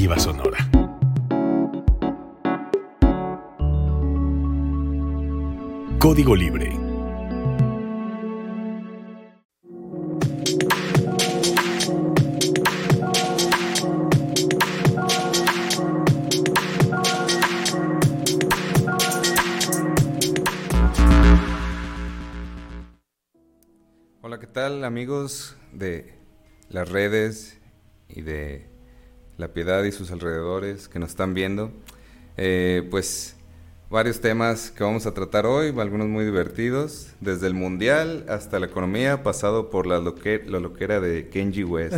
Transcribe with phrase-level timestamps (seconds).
[0.00, 0.58] Sonora.
[5.98, 6.74] Código Libre.
[24.22, 26.14] Hola, ¿qué tal amigos de
[26.70, 27.60] las redes
[28.08, 28.69] y de
[29.40, 31.72] la piedad y sus alrededores que nos están viendo?
[32.36, 33.36] Eh, pues
[33.90, 38.66] varios temas que vamos a tratar hoy, algunos muy divertidos, desde el mundial hasta la
[38.66, 41.96] economía, pasado por la, loque- la loquera de Kenji West.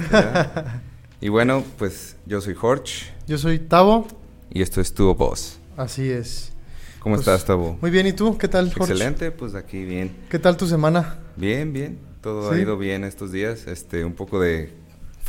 [1.20, 4.06] y bueno, pues yo soy Jorge Yo soy Tavo,
[4.51, 5.59] y esto es Tu Voz.
[5.77, 6.52] así es.
[7.01, 7.77] ¿Cómo Pues, estás, Tabo?
[7.80, 8.38] Muy bien, ¿y tú?
[8.38, 8.93] ¿Qué tal, Jorge?
[8.93, 10.15] Excelente, pues aquí bien.
[10.30, 11.18] ¿Qué tal tu semana?
[11.37, 11.98] Bien, bien.
[12.20, 13.66] Todo ha ido bien estos días.
[13.66, 14.73] Este, un poco de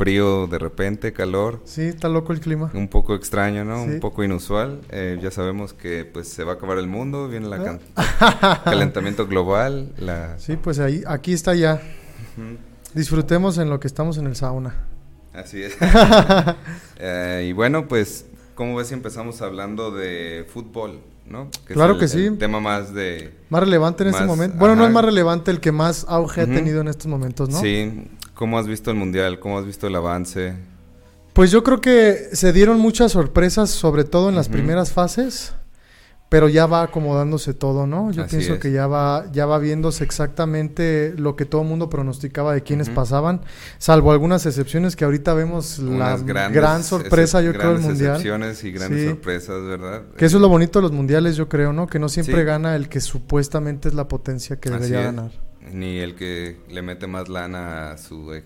[0.04, 1.62] frío de repente, calor.
[1.64, 2.70] Sí, está loco el clima.
[2.74, 3.86] Un poco extraño, ¿no?
[3.86, 3.92] Sí.
[3.92, 4.82] Un poco inusual.
[4.90, 8.62] Eh, ya sabemos que pues se va a acabar el mundo, viene la can- Ah.
[8.66, 11.82] calentamiento global, la Sí, pues ahí, aquí está ya.
[12.94, 14.76] Disfrutemos en lo que estamos en el sauna.
[15.34, 15.78] Así es.
[17.06, 18.26] Eh, y bueno, pues,
[18.56, 21.50] ¿cómo ves si empezamos hablando de fútbol, no?
[21.66, 22.26] Claro el- que sí.
[22.28, 24.58] el tema más de Más relevante en este momento.
[24.58, 27.60] Bueno, no es más relevante el que más auge ha tenido en estos momentos, ¿no?
[27.60, 29.40] Sí, ¿cómo has visto el mundial?
[29.40, 30.54] ¿Cómo has visto el avance?
[31.34, 35.54] Pues yo creo que se dieron muchas sorpresas, sobre todo en las primeras fases,
[36.30, 38.12] pero ya va acomodándose todo, ¿no?
[38.12, 38.60] Yo Así pienso es.
[38.60, 42.88] que ya va, ya va viéndose exactamente lo que todo el mundo pronosticaba de quiénes
[42.88, 42.96] Ujú.
[42.96, 43.42] pasaban,
[43.78, 48.12] salvo algunas excepciones que ahorita vemos la grandes gran sorpresa, yo creo, del grandes mundial.
[48.12, 49.10] excepciones y grandes Sí.
[49.10, 50.02] sorpresas, ¿verdad?
[50.18, 51.88] Que eso es lo bonito de los mundiales, yo creo, ¿no?
[51.88, 52.44] Que no siempre Sí.
[52.46, 55.06] gana el que supuestamente es la potencia que Así debería es.
[55.16, 55.32] ganar.
[55.72, 58.44] Ni el que le mete más lana a su, e-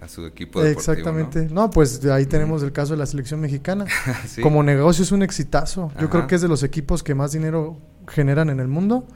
[0.00, 1.48] a su equipo deportivo, Exactamente.
[1.50, 1.70] ¿no?
[1.70, 3.86] pues ahí tenemos el caso de la selección mexicana.
[4.26, 4.42] Sí.
[4.42, 5.90] Como negocio es un exitazo.
[5.94, 6.10] Yo Ajá.
[6.10, 9.06] creo que es de los equipos que más dinero generan en el mundo,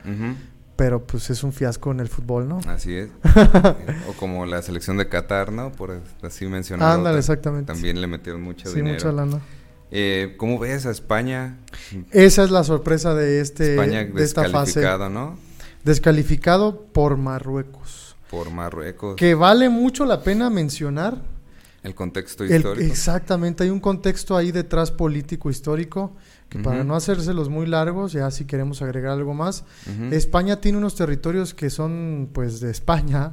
[0.76, 2.60] pero pues es un fiasco en el fútbol, ¿no?
[2.66, 3.10] Así es.
[4.08, 5.70] o como la selección de Qatar, ¿no?
[5.72, 6.96] Por así mencionar.
[6.96, 7.72] Ándale, exactamente.
[7.72, 8.94] También le metieron mucho sí, dinero.
[8.94, 9.40] mucha lana.
[9.94, 11.58] Eh, ¿Cómo ves a España?
[12.10, 14.80] Esa es la sorpresa de este España de esta fase.
[15.10, 15.36] ¿no?
[15.84, 18.16] Descalificado por Marruecos.
[18.30, 19.16] Por Marruecos.
[19.16, 21.20] Que vale mucho la pena mencionar.
[21.82, 22.86] El contexto el- histórico.
[22.92, 26.14] exactamente, hay un contexto ahí detrás político histórico
[26.48, 29.64] que para no hacérselos muy largos, ya si queremos agregar algo más,
[30.12, 33.32] España tiene unos territorios que son pues de España,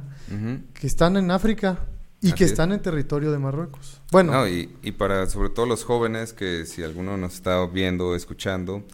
[0.74, 1.80] que están en África
[2.22, 2.50] y Así que es.
[2.50, 4.00] están en territorio de Marruecos.
[4.10, 8.08] Bueno, No, y, y para sobre todo los jóvenes, que si alguno nos está viendo
[8.08, 8.84] o escuchando,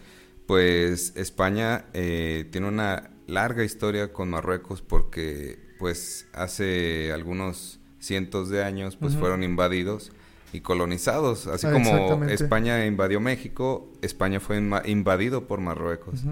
[0.46, 8.62] pues España eh, tiene una larga historia con Marruecos porque pues hace algunos cientos de
[8.64, 10.12] años pues fueron invadidos
[10.52, 11.46] y colonizados.
[11.48, 12.24] Así Ah, como.
[12.26, 16.22] España invadió México, España fue invadido por Marruecos.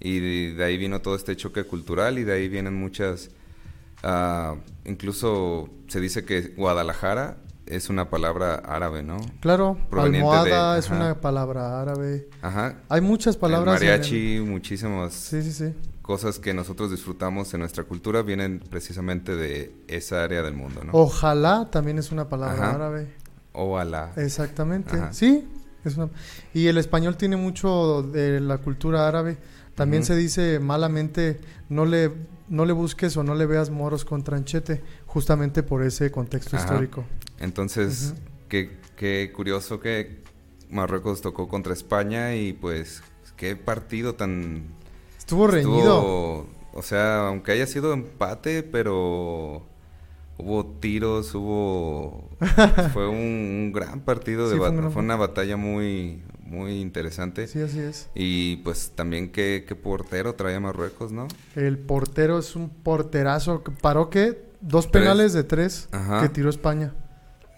[0.00, 3.30] Y de, de ahí vino todo este choque cultural y de ahí vienen muchas...
[4.02, 9.18] ah, incluso se dice que Guadalajara es una palabra árabe, ¿no?
[9.40, 12.28] claro, Proveniente almohada de- es una palabra árabe.
[12.42, 12.80] Ajá.
[12.88, 13.80] Hay muchas palabras.
[13.80, 15.74] el en el- mariachi, muchísimas Sí, sí, sí.
[16.02, 20.90] Cosas que nosotros disfrutamos en nuestra cultura vienen precisamente de esa área del mundo, ¿no?
[20.92, 22.74] Ojalá también es una palabra Ajá.
[22.74, 23.08] árabe.
[23.52, 24.12] Ojalá.
[24.16, 24.96] Exactamente.
[24.96, 25.12] Ajá.
[25.12, 25.46] Sí.
[25.84, 26.10] Es una-
[26.54, 29.36] Y el español tiene mucho de la cultura árabe.
[29.74, 32.12] También se dice malamente no le
[32.48, 36.66] no le busques o no le veas moros con tranchete, justamente por ese contexto Ajá.
[36.66, 37.04] histórico.
[37.38, 38.12] Entonces,
[38.48, 40.22] qué, qué curioso que
[40.68, 43.02] Marruecos tocó contra España y pues
[43.36, 44.64] qué partido tan
[45.32, 45.76] Estuvo reñido.
[45.78, 49.62] Estuvo- o sea, aunque haya sido empate, pero
[50.38, 52.28] hubo tiros, hubo...
[52.92, 57.46] fue un, un gran partido, de Sí, fue un una batalla muy, muy interesante.
[57.46, 58.08] Sí, así es.
[58.14, 61.28] Y pues también qué, qué portero traía Marruecos, ¿no?
[61.56, 63.62] El portero es un porterazo.
[63.80, 64.50] ¿Paró qué?
[64.60, 65.02] Dos Tres.
[65.02, 66.22] penales de tres Ajá.
[66.22, 66.94] que tiró España.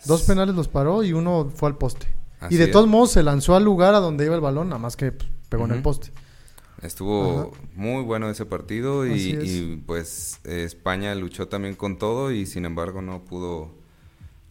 [0.07, 2.07] Dos penales los paró y uno fue al poste.
[2.41, 2.71] Así y de es.
[2.73, 5.31] todos modos se lanzó al lugar a donde iba el balón, nada más que pues,
[5.49, 6.11] pegó en el poste.
[6.83, 7.63] Estuvo Ajá.
[7.75, 9.45] muy bueno ese partido y, Así es.
[9.45, 13.71] y, pues España luchó también con todo y sin embargo no pudo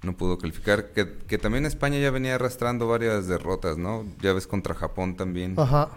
[0.01, 0.91] no pudo calificar.
[0.91, 4.03] Que, que también España ya venía arrastrando varias derrotas, ¿no?
[4.21, 5.53] Ya ves contra Japón también.
[5.57, 5.89] Ajá.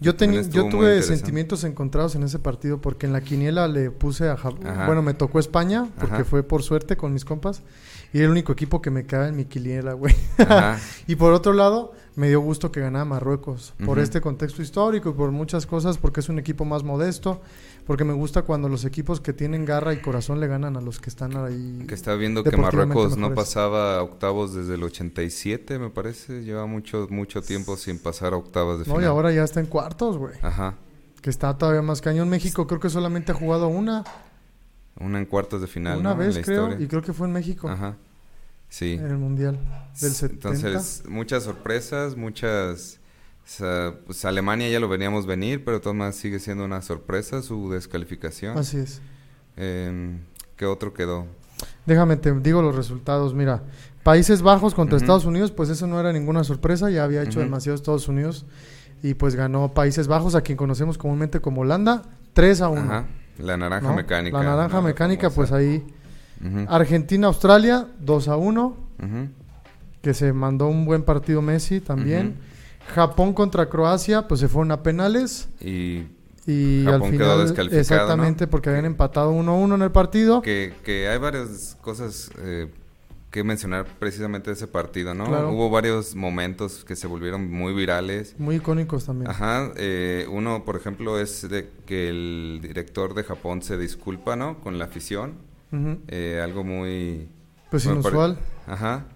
[0.00, 4.28] Yo, teni- yo tuve sentimientos encontrados en ese partido porque en la quiniela le puse
[4.28, 4.60] a Japón.
[4.86, 6.24] Bueno, me tocó España porque Ajá.
[6.24, 7.62] fue por suerte con mis compas.
[8.12, 10.14] Y era el único equipo que me quedaba en mi quiniela, güey.
[11.06, 15.12] Y por otro lado, me dio gusto que ganara Marruecos por este contexto histórico y
[15.14, 17.40] por muchas cosas, porque es un equipo más modesto,
[17.86, 21.00] porque me gusta cuando los equipos que tienen garra y corazón le ganan a los
[21.00, 21.84] que están ahí.
[21.88, 26.42] Que está viendo que Marruecos no pasaba a octavos desde el 87, me parece.
[26.44, 29.02] Lleva mucho mucho tiempo sin pasar a octavos de No, final.
[29.02, 30.34] y ahora ya está en cuartos, güey.
[30.42, 30.74] Ajá.
[31.22, 32.28] Que está todavía más cañón.
[32.28, 34.04] México creo que solamente ha jugado una,
[35.00, 36.84] Una en cuartos de final, una vez creo, historia.
[36.84, 37.96] y creo que fue en México, Ajá.
[38.72, 38.94] Sí.
[38.94, 39.58] en el Mundial
[40.00, 40.48] del 70.
[40.48, 43.00] Entonces, muchas sorpresas, muchas...
[43.44, 47.70] o sea, pues Alemania ya lo veníamos venir, pero maneras sigue siendo una sorpresa su
[47.70, 48.56] descalificación.
[48.56, 49.02] Así es.
[49.58, 50.20] Em,
[50.56, 51.26] ¿Qué otro quedó?
[51.84, 53.34] Déjame te digo los resultados.
[53.34, 53.62] Mira,
[54.02, 54.96] Países Bajos contra.
[54.96, 57.40] Estados Unidos, pues eso no era ninguna sorpresa, ya había hecho Ujú.
[57.40, 58.46] demasiado Estados Unidos
[59.02, 62.80] y pues ganó Países Bajos, a quien conocemos comúnmente como Holanda, 3 a 1.
[62.80, 63.06] Ajá.
[63.38, 63.96] La naranja ¿no?
[63.96, 64.38] mecánica.
[64.38, 64.82] La naranja ¿no?
[64.82, 65.84] mecánica, pues ahí.
[66.44, 69.28] Ujú, Argentina, Australia, 2 a 1, ujú.
[70.02, 72.36] que se mandó un buen partido Messi también.
[72.94, 76.02] Japón contra Croacia, pues se fueron a penales Y
[76.44, 78.50] y Japón al quedó final descalificado, exactamente ¿no?
[78.50, 80.42] porque habían empatado 1-1 en el partido.
[80.42, 82.68] que, que hay varias cosas eh,
[83.30, 85.26] que mencionar precisamente de ese partido, ¿no?
[85.26, 85.52] Claro.
[85.52, 88.34] Hubo varios momentos que se volvieron muy virales.
[88.38, 89.30] Muy icónicos también.
[89.30, 94.58] Ajá, eh, uno, por ejemplo, es de que el director de Japón se disculpa, ¿no?
[94.60, 95.34] Con la afición.
[95.72, 96.00] Ujú.
[96.08, 97.28] Eh, algo muy...
[97.70, 98.38] Pues inusual.
[98.66, 99.06] Ajá.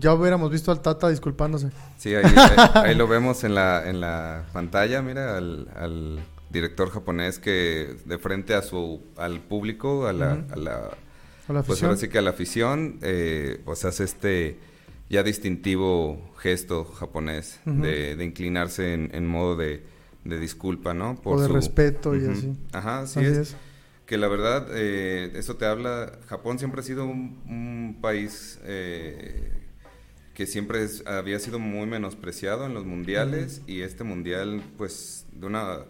[0.00, 1.70] Ya hubiéramos visto al Tata disculpándose.
[1.98, 6.90] Sí, ahí, ahí- ahí lo vemos en la, en la pantalla, mira, al, al director
[6.90, 10.52] japonés que de frente a su, al público, a la, Ujú.
[10.52, 10.74] a la
[11.48, 11.88] A la pues afición.
[11.90, 14.58] ahora sí que a la afición, eh, pues hace este
[15.08, 17.82] ya distintivo gesto japonés Ujú.
[17.82, 19.84] de, de inclinarse en, en modo de,
[20.24, 21.18] de disculpa, ¿no?
[21.24, 22.54] O de respeto y así.
[22.72, 23.36] Ajá, así, Así es.
[23.38, 23.56] es.
[24.12, 29.50] Que la verdad, eh, eso te habla, Japón siempre ha sido un, un país eh,
[30.34, 35.46] que siempre es- había sido muy menospreciado en los mundiales y este mundial, pues, de
[35.46, 35.86] una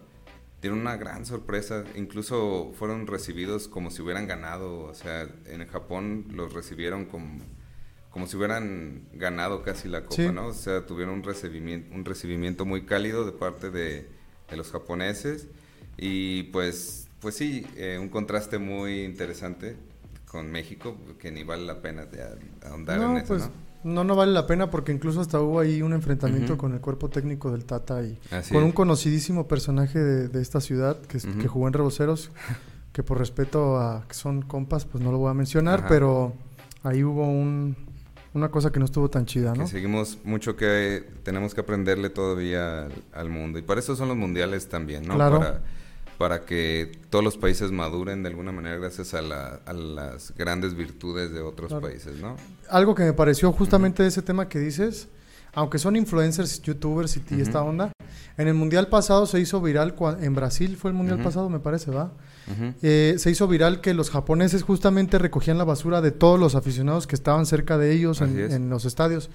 [0.61, 1.83] tiene una gran sorpresa.
[1.97, 4.83] Incluso fueron recibidos como si hubieran ganado.
[4.85, 7.39] O sea, en Japón los recibieron como,
[8.09, 10.29] como si hubieran ganado casi la copa, Sí.
[10.31, 10.47] ¿no?
[10.47, 14.07] O sea, tuvieron un recibimiento, un recibimiento muy cálido de parte de,
[14.49, 15.49] de los japoneses.
[15.97, 19.77] Y pues, pues sí, eh, un contraste muy interesante
[20.27, 22.05] con México, que ni vale la pena
[22.67, 23.49] ahondar No, en eso, pues
[23.85, 23.93] ¿no?
[23.93, 27.09] no, no vale la pena porque incluso hasta hubo ahí un enfrentamiento con el cuerpo
[27.09, 31.67] técnico del Tata y Así con un conocidísimo personaje de, de esta ciudad que, jugó
[31.67, 32.29] en Reboceros,
[32.91, 35.87] que por respeto a que son compas, pues no lo voy a mencionar, Ajá.
[35.87, 36.33] pero
[36.83, 37.77] ahí hubo un,
[38.33, 39.63] una cosa que no estuvo tan chida, ¿no?
[39.63, 43.59] Que seguimos mucho que tenemos que aprenderle todavía al, al mundo.
[43.59, 45.15] Y para eso son los mundiales también, ¿no?
[45.15, 45.39] Claro.
[45.39, 45.61] Para,
[46.17, 50.75] para que todos los países maduren de alguna manera gracias a, la- a las grandes
[50.75, 51.87] virtudes de otros Claro.
[51.87, 52.35] países, ¿no?
[52.69, 55.07] Algo que me pareció justamente de ese tema que dices,
[55.53, 57.91] aunque son influencers, youtubers y, esta onda,
[58.37, 61.91] en el mundial pasado se hizo viral, en Brasil fue el mundial pasado, me parece,
[61.91, 62.11] ¿va?
[62.81, 67.05] Eh, se hizo viral que los japoneses justamente recogían la basura de todos los aficionados
[67.07, 69.29] que estaban cerca de ellos en los estadios.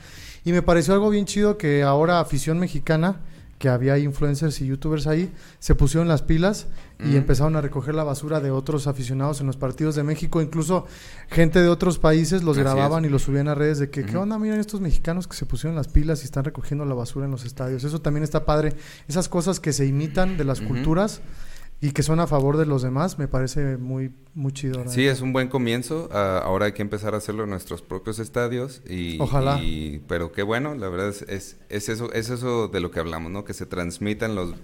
[0.45, 3.21] Y me pareció algo bien chido que ahora afición mexicana,
[3.59, 6.67] que había influencers y youtubers ahí, se pusieron las pilas
[7.05, 10.43] y empezaron a recoger la basura de otros aficionados en los partidos de México.
[10.43, 10.87] Incluso
[11.29, 13.09] gente de otros países los Así grababan es.
[13.09, 14.39] y los subían a redes de que, ¿qué onda?
[14.39, 17.45] Miren estos mexicanos que se pusieron las pilas y están recogiendo la basura en los
[17.45, 17.85] estadios.
[17.85, 18.75] Eso también está padre.
[19.07, 21.21] Esas cosas que se imitan de las culturas
[21.81, 24.83] y que son a favor de los demás, me parece muy, muy chido.
[24.89, 26.09] Sí, es un buen comienzo.
[26.13, 28.83] Ah, ahora hay que empezar a hacerlo en nuestros propios estadios.
[28.89, 29.61] Y, Ojalá.
[29.63, 32.99] y- pero qué bueno, la verdad es, es, es eso, es eso de lo que
[32.99, 33.45] hablamos, ¿no?
[33.45, 34.55] Que se transmitan los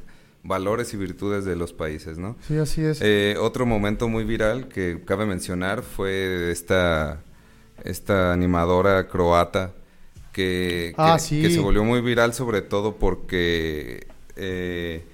[0.42, 2.36] valores y virtudes de los países, ¿no?
[2.48, 2.98] Sí, así es.
[3.00, 7.22] Eh, otro momento muy viral que cabe mencionar fue esta,
[7.84, 9.72] esta animadora croata
[10.32, 11.42] que, Ah, que, sí.
[11.42, 15.04] que se volvió muy viral sobre todo porque eh,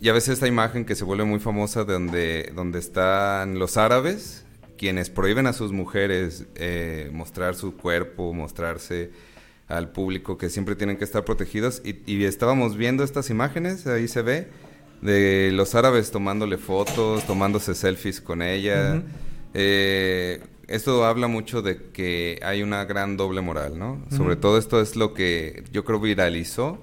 [0.00, 4.44] ya ves esta imagen que se vuelve muy famosa donde, donde están los árabes
[4.76, 9.10] quienes prohíben a sus mujeres eh, mostrar su cuerpo, mostrarse
[9.68, 14.06] al público que siempre tienen que estar protegidos y, y estábamos viendo estas imágenes, ahí
[14.06, 14.48] se ve,
[15.02, 19.02] de los árabes tomándole fotos, tomándose selfies con ella.
[19.54, 24.04] Eh, esto habla mucho de que hay una gran doble moral, ¿no?
[24.10, 26.78] Sobre todo esto es lo que yo creo viralizó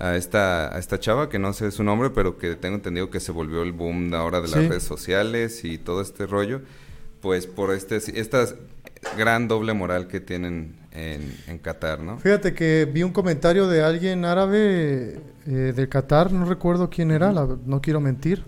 [0.00, 3.20] a esta, a esta chava, que no sé su nombre, pero que tengo entendido que
[3.20, 4.68] se volvió el boom ahora de las Sí.
[4.68, 6.62] redes sociales y todo este rollo,
[7.20, 8.46] pues por este, esta
[9.16, 12.18] gran doble moral que tienen en, en Qatar, ¿no?
[12.18, 17.30] Fíjate que vi un comentario de alguien árabe eh, de Qatar, no recuerdo quién era,
[17.32, 18.44] la- no quiero mentir,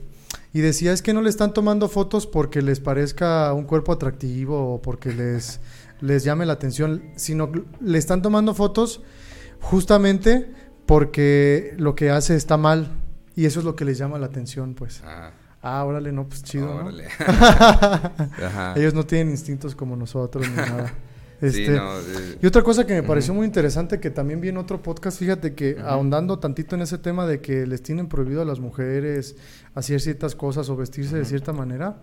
[0.54, 4.74] y decía es que no le están tomando fotos porque les parezca un cuerpo atractivo
[4.74, 5.60] o porque les,
[6.00, 9.02] les llame la atención, sino le están tomando fotos
[9.60, 10.50] justamente
[10.86, 12.88] porque lo que hace está mal
[13.34, 15.02] y eso es lo que les llama la atención, pues.
[15.04, 15.30] Ah,
[15.64, 16.74] Ah, órale, no, pues chido, ¿no?
[16.80, 17.06] órale.
[17.18, 18.74] Ajá.
[18.76, 20.88] Ellos no tienen instintos como nosotros ni nada.
[21.40, 24.48] Sí, Este, no, eh, Y otra cosa que me pareció muy interesante, que también vi
[24.48, 28.42] en otro podcast, fíjate que ahondando tantito en ese tema de que les tienen prohibido
[28.42, 29.36] a las mujeres
[29.74, 31.96] hacer ciertas cosas o vestirse de cierta manera,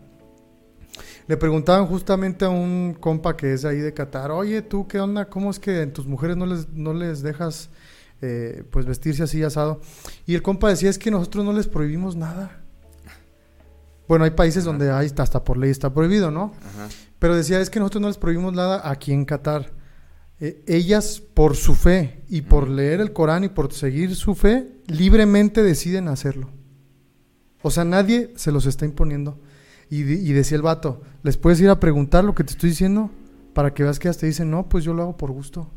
[1.28, 5.26] le preguntaban justamente a un compa que es ahí de Qatar, oye, tú, ¿qué onda?
[5.30, 7.70] ¿Cómo es que en tus mujeres no les, no les dejas
[8.22, 9.82] eh, pues vestirse así asado?
[10.26, 12.62] Y el compa decía, es que nosotros no les prohibimos nada.
[14.08, 14.72] Bueno, hay países Ajá.
[14.72, 16.54] donde hay, hasta por ley está prohibido, ¿no?
[16.66, 16.90] ajá.
[17.20, 19.72] Pero decía, es que nosotros no les prohibimos nada aquí en Qatar.
[20.40, 24.72] Eh, ellas, por su fe y por leer el Corán y por seguir su fe,
[24.88, 26.50] libremente deciden hacerlo.
[27.62, 29.38] O sea, nadie se los está imponiendo.
[29.92, 33.10] Y, decía el vato, ¿les puedes ir a preguntar lo que te estoy diciendo?
[33.54, 35.70] Para que veas que ellas te dicen, no, pues yo lo hago por gusto.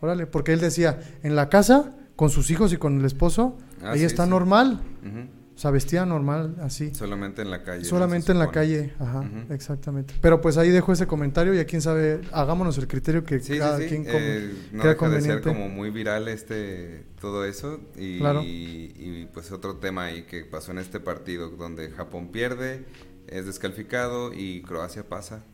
[0.00, 3.94] Órale, porque él decía, en la casa, con sus hijos y con el esposo, Ah,
[3.96, 4.30] sí, está sí.
[4.30, 4.80] normal.
[5.06, 5.28] Ujú.
[5.54, 6.94] O sea, vestida normal, así.
[6.94, 7.84] Solamente en la calle.
[7.84, 10.14] Solamente en la calle, ajá, exactamente.
[10.22, 13.58] Pero pues ahí dejo ese comentario y a quién sabe, hagámonos el criterio que Sí,
[13.58, 15.42] cada quien eh, no crea deja de ser conveniente.
[15.48, 18.40] como muy viral este todo eso y, Claro.
[18.42, 22.86] y, pues otro tema ahí que pasó en este partido donde Japón pierde,
[23.28, 25.44] es descalificado y Croacia pasa.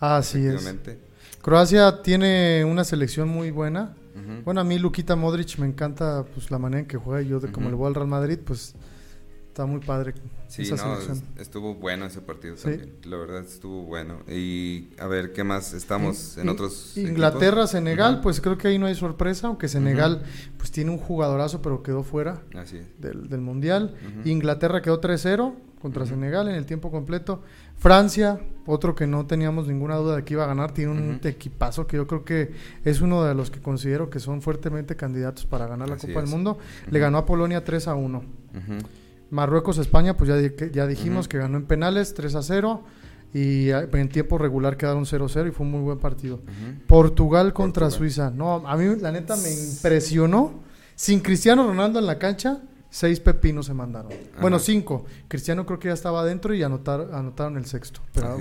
[0.00, 0.54] Así es.
[1.42, 3.94] Croacia tiene una selección muy buena.
[4.44, 7.40] Bueno, a mí Luquita Modric me encanta pues la manera en que juega y yo
[7.40, 8.74] de como le voy al Real Madrid, pues
[9.48, 10.14] está muy padre
[10.48, 11.16] Sí, esa no, selección.
[11.36, 12.62] es- estuvo bueno ese partido Sí.
[12.64, 12.94] también.
[13.04, 14.18] La verdad estuvo bueno.
[14.28, 15.72] Y a ver, ¿qué más?
[15.72, 17.70] Estamos en otros Inglaterra, equipos?
[17.70, 20.22] Senegal, pues creo que ahí no hay sorpresa, aunque Senegal
[20.58, 23.94] pues tiene un jugadorazo pero quedó fuera Así del, del Mundial.
[24.24, 26.06] Inglaterra quedó 3-0 contra.
[26.06, 27.42] Senegal en el tiempo completo.
[27.76, 31.28] Francia, otro que no teníamos ninguna duda de que iba a ganar, tiene un Ujú.
[31.28, 32.52] equipazo que yo creo que
[32.84, 36.20] es uno de los que considero que son fuertemente candidatos para ganar la Así Copa
[36.20, 36.30] del.
[36.30, 36.58] Mundo.
[36.90, 38.18] Le ganó a Polonia 3 a 1.
[38.18, 38.24] Ujú.
[39.30, 42.82] Marruecos, España, pues ya, ya dijimos que ganó en penales 3 a 0
[43.34, 46.40] y en tiempo regular quedaron 0 a 0 y fue un muy buen partido.
[46.86, 47.98] Portugal contra Portugal.
[47.98, 48.30] Suiza.
[48.30, 50.60] No, a mí la neta me impresionó.
[50.94, 52.58] Sin Cristiano Ronaldo en la cancha,
[52.92, 54.12] seis pepinos se mandaron.
[54.40, 55.06] Bueno, cinco.
[55.26, 58.00] Cristiano creo que ya estaba adentro y anotar, anotaron el sexto.
[58.12, 58.38] Pero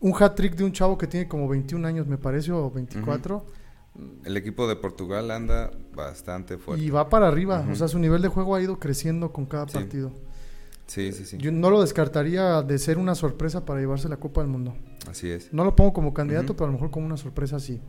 [0.00, 3.44] un hat-trick de un chavo que tiene como 21 años, me parece, o 24.
[4.24, 6.84] El equipo de Portugal anda bastante fuerte.
[6.84, 7.64] Y va para arriba.
[7.70, 9.74] O sea, su nivel de juego ha ido creciendo con cada Sí.
[9.74, 10.12] partido.
[10.86, 11.36] Sí, sí, sí.
[11.38, 14.74] Yo no lo descartaría de ser una sorpresa para llevarse la Copa del Mundo.
[15.08, 15.52] Así es.
[15.52, 17.80] No lo pongo como candidato, pero a lo mejor como una sorpresa sí.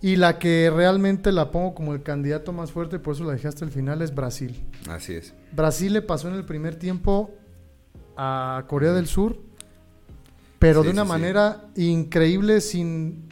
[0.00, 3.48] Y la que realmente la pongo como el candidato más fuerte, por eso la dejé
[3.48, 4.64] hasta el final, es Brasil.
[4.88, 5.34] Así es.
[5.52, 7.32] Brasil le pasó en el primer tiempo
[8.16, 9.40] a Corea del Sur,
[10.60, 11.12] pero Sí, de una sí, sí.
[11.12, 13.28] manera increíble, sin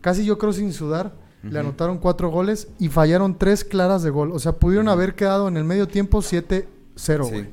[0.00, 1.22] casi yo creo sin sudar.
[1.42, 4.32] Le anotaron cuatro goles y fallaron tres claras de gol.
[4.32, 6.64] O sea, pudieron haber quedado en el medio tiempo 7-0,
[6.96, 7.30] Sí.
[7.30, 7.48] güey.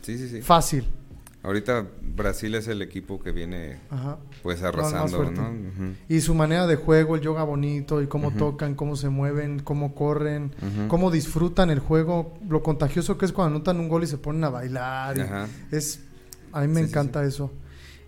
[0.00, 0.40] sí, sí, sí.
[0.40, 0.84] Fácil.
[1.44, 1.86] Ahorita
[2.16, 4.16] Brasil es el equipo que viene Ajá.
[4.42, 5.30] pues arrasando.
[5.30, 5.52] ¿no?
[6.08, 9.94] Y su manera de juego, el yoga bonito, y cómo tocan, cómo se mueven, cómo
[9.94, 10.52] corren,
[10.88, 14.42] cómo disfrutan el juego, lo contagioso que es cuando anotan un gol y se ponen
[14.44, 15.48] a bailar.
[15.70, 16.00] Es,
[16.52, 17.52] a mí me Sí, sí, encanta eso.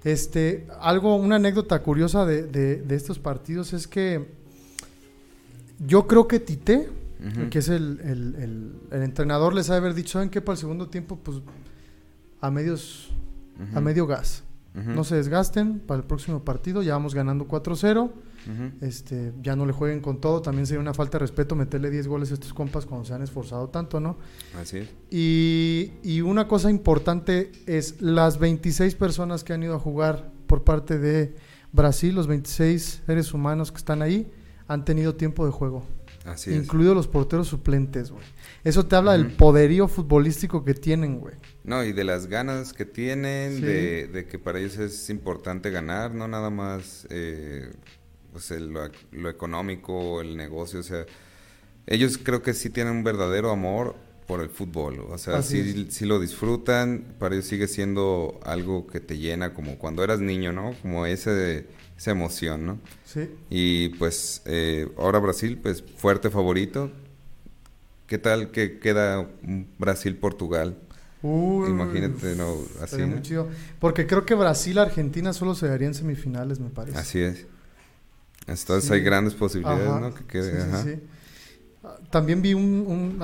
[0.02, 4.24] Este, algo, una anécdota curiosa de, de- de estos partidos es que
[5.84, 6.88] yo creo que Tite,
[7.50, 10.40] que es el, el- el- el entrenador, les ha de haber dicho, ¿saben qué?
[10.40, 11.38] Para el segundo tiempo, pues
[12.40, 13.10] a medios,
[13.74, 14.42] A medio gas.
[14.74, 18.02] No se desgasten para el próximo partido, ya vamos ganando 4-0.
[18.04, 18.12] Ujú.
[18.80, 22.06] Este, ya no le jueguen con todo, también sería una falta de respeto meterle 10
[22.06, 24.18] goles a estos compas cuando se han esforzado tanto, ¿no?
[24.60, 24.88] Así es.
[25.10, 30.62] Y, y una cosa importante es las 26 personas que han ido a jugar por
[30.62, 31.34] parte de
[31.72, 34.30] Brasil, los 26 seres humanos que están ahí,
[34.68, 35.84] han tenido tiempo de juego,
[36.26, 38.24] Así incluidos los porteros suplentes, güey.
[38.64, 41.36] Eso te habla del poderío futbolístico que tienen, güey.
[41.64, 43.62] No, y de las ganas que tienen, Sí.
[43.62, 47.70] de, de que para ellos es importante ganar, no nada más eh,
[48.32, 51.06] pues el- lo, lo económico, el negocio, o sea,
[51.86, 53.94] ellos creo que sí tienen un verdadero amor
[54.26, 58.98] por el fútbol, o sea, sí, sí lo disfrutan, para ellos sigue siendo algo que
[58.98, 60.74] te llena como cuando eras niño, ¿no?
[60.82, 62.78] Como ese, esa emoción, ¿no?
[63.04, 63.28] Sí.
[63.50, 66.90] Y pues eh, ahora Brasil, pues fuerte favorito.
[68.06, 69.28] ¿Qué tal que queda
[69.78, 70.76] Brasil-Portugal?
[71.22, 73.22] Uy, Imagínate, no, así, estaría muy ¿no?
[73.22, 73.48] chido.
[73.80, 76.98] Porque creo que Brasil-Argentina solo se daría en semifinales, me parece.
[76.98, 77.46] Así es.
[78.46, 78.94] Entonces Sí.
[78.94, 80.14] hay grandes posibilidades, Ajá, ¿no?
[80.14, 80.82] Que quede, sí, sí, ajá.
[80.84, 81.00] sí.
[82.10, 83.18] También vi un,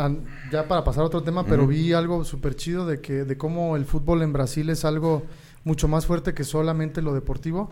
[0.50, 3.76] ya para pasar a otro tema, pero vi algo súper chido de que de cómo
[3.76, 5.24] el fútbol en Brasil es algo
[5.64, 7.70] mucho más fuerte que solamente lo deportivo.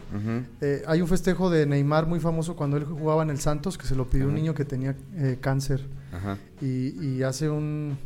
[0.61, 3.87] Eh, hay un festejo de Neymar muy famoso cuando él jugaba en el Santos, que
[3.87, 4.39] se lo pidió un Ajá.
[4.41, 5.87] niño que tenía eh, cáncer
[6.61, 7.97] y, y hace un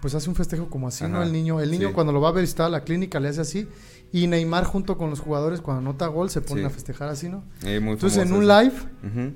[0.00, 1.22] pues hace un festejo como así, ¿no?
[1.22, 1.94] El niño, el niño sí.
[1.94, 3.68] cuando lo va a visitar a la clínica le hace así
[4.12, 6.66] y Neymar junto con los jugadores cuando anota gol se ponen Sí.
[6.66, 7.44] a festejar así, ¿no?
[7.64, 8.72] Eh, Entonces en un live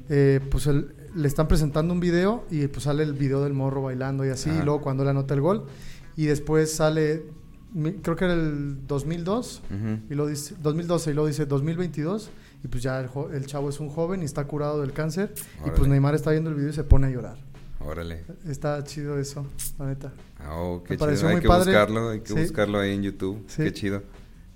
[0.09, 3.81] eh, pues el- le están presentando un video y pues sale el video del morro
[3.83, 5.67] bailando y así, y luego cuando él anota el gol
[6.17, 7.27] y después sale
[8.03, 9.99] creo que era el 2002 Ujú.
[10.11, 12.31] y lo dice 2012 y luego dice 2022
[12.65, 15.61] y pues ya el, el chavo es un joven y está curado del cáncer y
[15.69, 15.89] pues Órale.
[15.91, 17.37] Neymar está viendo el video y se pone a llorar.
[17.81, 18.25] Órale.
[18.49, 19.47] Está chido eso,
[19.79, 20.13] la neta.
[20.41, 21.07] Ah, oh, qué Me chido.
[21.07, 21.65] pareció Hay muy que padre.
[21.73, 22.41] buscarlo, hay que Sí.
[22.41, 23.45] buscarlo ahí en YouTube.
[23.47, 23.63] Sí.
[23.63, 24.03] Qué chido.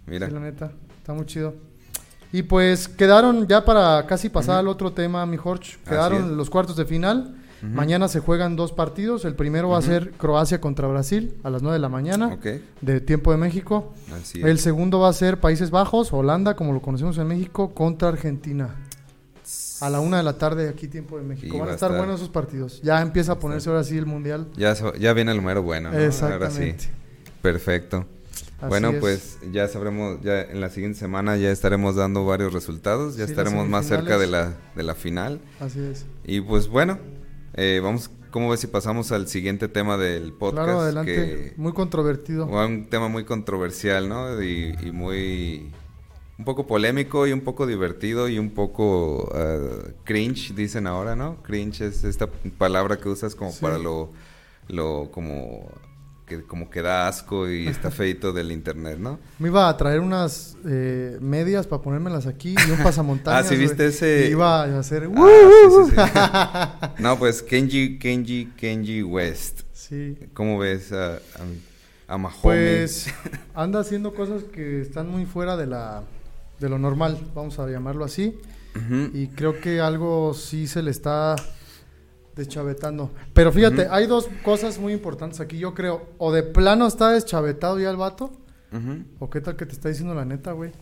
[0.07, 0.27] Mira.
[0.27, 1.55] Sí, la neta, está muy chido.
[2.33, 4.61] Y pues quedaron ya para casi pasar Ujú.
[4.61, 5.77] al otro tema, mi Jorge.
[5.85, 7.37] Quedaron los cuartos de final.
[7.63, 9.25] Mañana se juegan dos partidos.
[9.25, 12.39] El primero va a ser Croacia contra Brasil a las 9 de la mañana
[12.81, 13.93] de tiempo de México.
[14.19, 14.61] Así El es.
[14.63, 18.77] segundo va a ser Países Bajos, Holanda, como lo conocemos en México, contra Argentina.
[19.81, 21.55] A la una de la tarde aquí tiempo de México.
[21.55, 22.81] Y Van va a estar buenos esos partidos.
[22.83, 24.47] Ya empieza a ponerse ahora sí el mundial.
[24.57, 25.97] Ya, so- ya viene el número bueno, ¿no?
[25.97, 26.25] Ahora sí.
[26.25, 26.89] Exactamente.
[27.43, 28.07] Perfecto.
[28.59, 28.99] Así bueno, es.
[29.01, 33.33] pues ya sabremos, ya en la siguiente semana ya estaremos dando varios resultados, ya Sí,
[33.33, 35.41] estaremos más cerca de la, de la final.
[35.61, 36.05] Así es.
[36.25, 36.99] Y pues bueno,
[37.55, 40.65] eh, vamos, ¿cómo ves si pasamos al siguiente tema del podcast?
[40.67, 41.15] Claro, adelante.
[41.15, 42.47] que- Muy controvertido.
[42.47, 44.43] un tema muy controversial, ¿no?
[44.43, 45.71] Y, y muy...
[46.39, 49.59] Un poco polémico y un poco divertido y un poco ah,
[50.05, 51.37] cringe, dicen ahora, ¿no?
[51.43, 53.59] Cringe es esta palabra que usas como Sí.
[53.61, 54.09] para lo,
[54.69, 55.71] lo como
[56.31, 59.19] que como que da asco y está feito del internet, ¿no?
[59.41, 63.47] Me iba a traer unas eh, medias para ponérmelas aquí y un pasamontañas.
[63.47, 64.29] Ah, ¿sí viste ese?
[64.29, 65.11] Y iba a hacer...
[65.13, 65.27] Ah,
[65.69, 66.93] sí, sí, sí.
[67.03, 69.63] No, pues Kenji, Kenji, Kenji West.
[69.73, 70.17] Sí.
[70.33, 72.41] ¿Cómo ves a, a, a Mahomey?
[72.43, 73.13] Pues
[73.55, 76.05] anda haciendo cosas que están muy fuera de la
[76.61, 78.39] de lo normal, vamos a llamarlo así.
[79.13, 81.35] Y creo que algo sí se le está
[82.37, 83.11] deschavetando.
[83.35, 85.59] Pero fíjate, hay dos cosas muy importantes aquí.
[85.59, 88.33] Yo creo, o de plano está deschavetado ya el vato,
[89.19, 90.73] o qué tal que te está diciendo la neta, güey.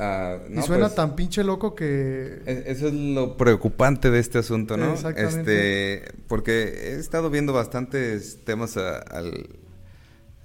[0.00, 2.40] Ah, y suena pues, tan pinche loco que...
[2.46, 4.92] e- Eso es lo preocupante de este asunto, ¿no?
[4.92, 5.94] Exactamente.
[6.04, 9.48] Este, porque he estado viendo bastantes temas a- al,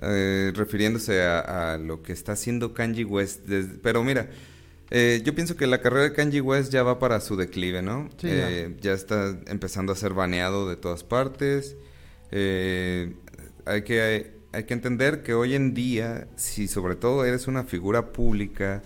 [0.02, 3.46] eh, refiriéndose a, a lo que está haciendo Kanji West.
[3.46, 4.28] desde- pero mira,
[4.92, 8.10] eh, yo pienso que la carrera de Kanji West ya va para su declive, ¿no?
[8.18, 8.28] Sí.
[8.30, 11.76] Eh, ya está empezando a ser baneado de todas partes.
[12.32, 13.14] Eh,
[13.66, 18.14] hay que hay que entender que hoy en día, si sobre todo eres una figura
[18.14, 18.84] pública,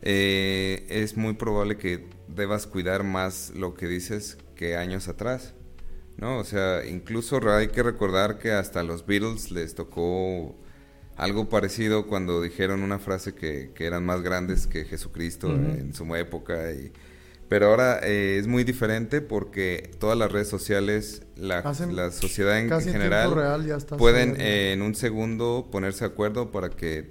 [0.00, 5.54] eh, es muy probable que debas cuidar más lo que dices que años atrás,
[6.16, 6.38] ¿no?
[6.38, 10.56] O sea, incluso hay que recordar que hasta los Beatles les tocó
[11.16, 16.14] algo parecido cuando dijeron una frase que, que eran más grandes que Jesucristo en su
[16.16, 16.72] época.
[16.72, 16.92] Y,
[17.52, 22.58] pero ahora eh, es muy diferente porque todas las redes sociales, la, Hacen la sociedad
[22.58, 26.70] en general, tiempo real ya está pueden eh, en un segundo ponerse de acuerdo para
[26.70, 27.10] que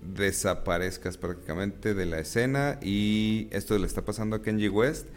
[0.00, 5.08] desaparezcas prácticamente de la escena y esto le está pasando a Kenji West.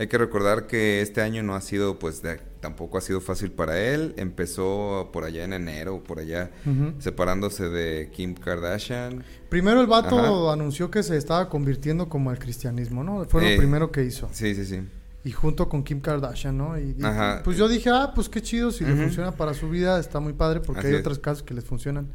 [0.00, 3.52] Hay que recordar que este año no ha sido, pues de- tampoco ha sido fácil
[3.52, 4.14] para él.
[4.16, 6.50] Empezó por allá en enero, por allá,
[6.98, 9.22] separándose de Kim Kardashian.
[9.50, 10.52] Primero el vato Ajá.
[10.54, 13.26] anunció que se estaba convirtiendo como al cristianismo, ¿no?
[13.26, 14.28] Fue Eh, lo primero que hizo.
[14.32, 14.80] Sí, sí, sí.
[15.22, 16.78] Y junto con Kim Kardashian, ¿no?
[16.78, 17.42] Y, y, Ajá.
[17.44, 20.32] pues yo dije, ah, pues qué chido, si le funciona para su vida, está muy
[20.32, 22.08] padre, porque Así hay otros casos que les funcionan.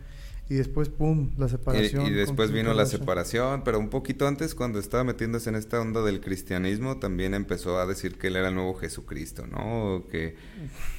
[0.47, 2.05] Y después, pum, la Y, separación.
[2.05, 5.81] y con después vino la separación, pero un poquito antes, cuando estaba metiéndose en esta
[5.81, 9.95] onda del cristianismo, también empezó a decir que él era el nuevo Jesucristo, ¿no?
[9.95, 10.35] O que,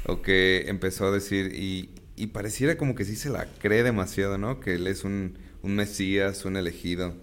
[0.07, 4.37] o que empezó a decir, y, y pareciera como que sí se la cree demasiado,
[4.37, 4.59] ¿no?
[4.59, 7.15] Que él es un, un Mesías, un elegido,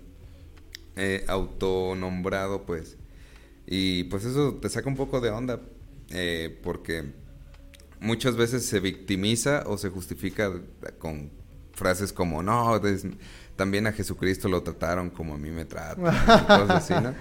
[0.96, 2.96] eh, autonombrado, pues.
[3.68, 5.60] Y pues eso te saca un poco de onda,
[6.12, 7.04] eh, porque
[8.00, 10.52] muchas veces se victimiza o se justifica
[11.00, 11.32] con
[11.74, 13.06] frases como, no, des-
[13.56, 16.06] también a Jesucristo lo trataron como a mí me tratan,
[16.44, 17.14] y cosas así, ¿no?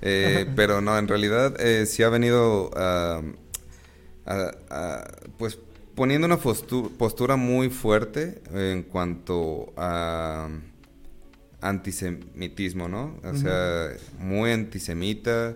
[0.00, 3.22] Eh, pero no, en realidad eh, sí ha venido a-
[4.26, 5.04] a,
[5.38, 5.58] pues
[5.94, 10.48] poniendo una postu- postura muy fuerte en cuanto a
[11.60, 13.16] antisemitismo, ¿no?
[13.24, 13.88] O sea,
[14.20, 15.54] muy antisemita,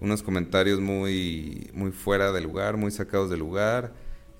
[0.00, 3.92] unos comentarios muy, muy fuera de lugar, muy sacados de lugar.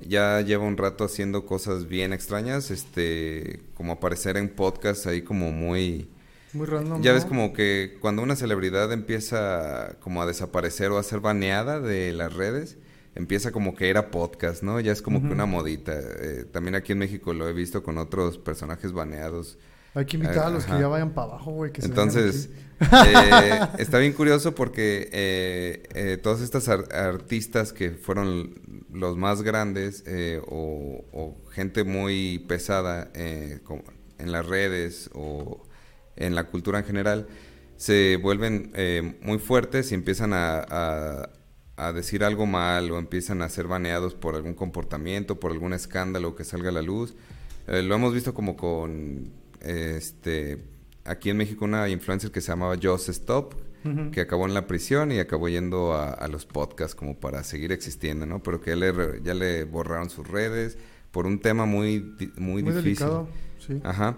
[0.06, 5.52] Ya lleva un rato haciendo cosas bien extrañas, este, como aparecer en podcast ahí como
[5.52, 6.08] muy...
[6.52, 7.00] Muy random.
[7.00, 11.80] Ya ves como que cuando una celebridad empieza como a desaparecer o a ser baneada
[11.80, 12.76] de las redes,
[13.14, 14.78] empieza como que era podcast, ¿no?
[14.80, 15.98] Ya es como que una modita.
[15.98, 19.58] Eh, también aquí en México lo he visto con otros personajes baneados
[19.94, 21.72] Hay que invitar a los que ya vayan para abajo, güey.
[21.82, 28.54] Entonces, eh, está bien curioso porque eh, eh, todos estos artistas que fueron
[28.92, 30.04] los más grandes
[30.46, 35.62] o, gente muy pesada en las redes o
[36.16, 37.26] en la cultura en general,
[37.76, 38.72] se vuelven
[39.22, 41.28] muy fuertes y empiezan a,
[41.76, 46.36] a, decir algo mal o empiezan a ser baneados por algún comportamiento, por algún escándalo
[46.36, 47.14] que salga a la luz.
[47.66, 50.62] lo hemos visto como con este,
[51.04, 53.54] aquí en México una influencer que se llamaba Joss Stop,
[54.12, 58.26] que acabó en la prisión y acabó yendo a, los podcasts como para seguir existiendo,
[58.26, 58.42] ¿no?
[58.42, 58.92] Pero que ya le,
[59.22, 60.78] ya le borraron sus redes
[61.10, 62.84] por un tema muy, muy, difícil.
[62.84, 63.80] Delicado, sí.
[63.82, 64.16] Ajá.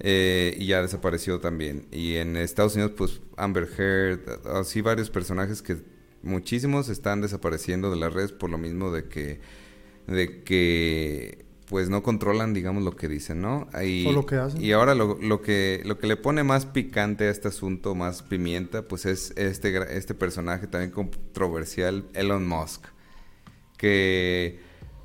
[0.00, 1.86] Eh, y ya desapareció también.
[1.90, 5.76] Y en Estados Unidos, pues Amber Heard, así varios personajes que
[6.22, 9.40] muchísimos están desapareciendo de las redes por lo mismo de que,
[10.06, 13.68] de que pues no controlan, digamos, lo que dicen, ¿no?
[13.82, 14.62] Y, o lo que hacen.
[14.62, 18.22] Y ahora lo, lo, que, lo que le pone más picante a este asunto, más
[18.22, 22.84] pimienta, pues es este, este personaje también controversial, Elon Musk,
[23.76, 24.60] que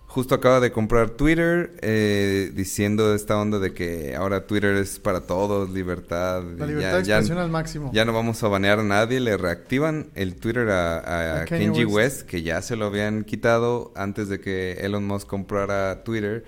[0.09, 5.21] justo acaba de comprar Twitter, eh, diciendo esta onda de que ahora Twitter es para
[5.21, 6.43] todos, libertad.
[6.57, 7.91] La libertad de expresión al máximo.
[7.93, 12.23] Ya no vamos a banear a nadie, le reactivan el Twitter a, Kenji West.
[12.23, 16.43] que ya se lo habían quitado antes de que Elon Musk comprara Twitter.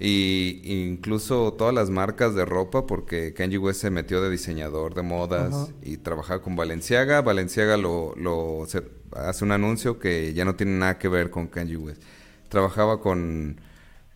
[0.00, 5.02] Y incluso todas las marcas de ropa, porque Kenji West se metió de diseñador de
[5.02, 7.20] modas y trabajaba con Valenciaga.
[7.20, 8.66] Valenciaga lo, lo
[9.14, 12.02] hace un anuncio que ya no tiene nada que ver con Kenji West
[12.52, 13.58] trabajaba con,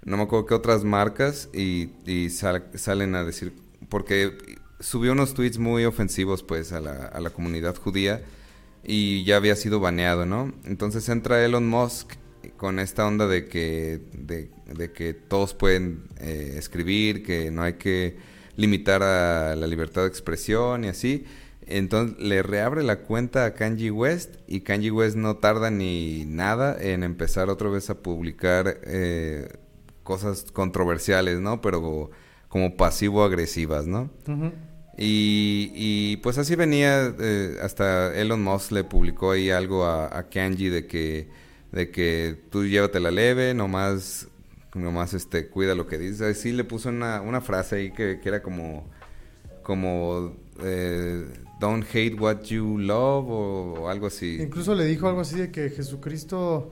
[0.04, 1.88] no me acuerdo qué otras marcas y,
[2.28, 3.54] salen a decir,
[3.88, 4.36] porque
[4.78, 8.22] subió unos tweets muy ofensivos pues a la, a la comunidad judía
[8.84, 10.52] y ya había sido baneado, ¿no?
[10.64, 12.12] Entonces entra Elon Musk
[12.58, 18.18] con esta onda de que, de, que todos pueden eh, escribir, que no hay que
[18.56, 21.24] limitar a la libertad de expresión y así.
[21.66, 26.76] Entonces le reabre la cuenta a Kanji West y Kanji West no tarda ni nada
[26.80, 29.48] en empezar otra vez a publicar eh,
[30.04, 31.60] cosas controversiales, ¿no?
[31.60, 32.10] Pero
[32.48, 34.10] como pasivo-agresivas, ¿no?
[34.96, 40.68] y, pues así venía, eh, hasta Elon Musk le publicó ahí algo a, a, Kanji
[40.68, 41.28] de que,
[41.72, 44.28] de que tú llévate la leve, nomás,
[44.72, 46.22] nomás este, cuida lo que dices.
[46.22, 48.88] Así le puso una, una frase ahí que, que era como,
[49.64, 50.36] como...
[50.62, 51.26] Eh,
[51.58, 54.38] don't hate what you love o, algo así.
[54.40, 56.70] Incluso le dijo algo así de que Jesucristo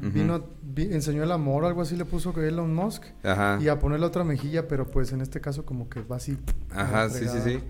[0.00, 0.44] vino,
[0.76, 3.04] enseñó el amor, algo así le puso que Elon Musk.
[3.22, 3.58] Ajá.
[3.60, 6.38] Y a poner la otra mejilla, pero pues en este caso como que va así.
[6.70, 7.60] Ajá, sí, sí, sí.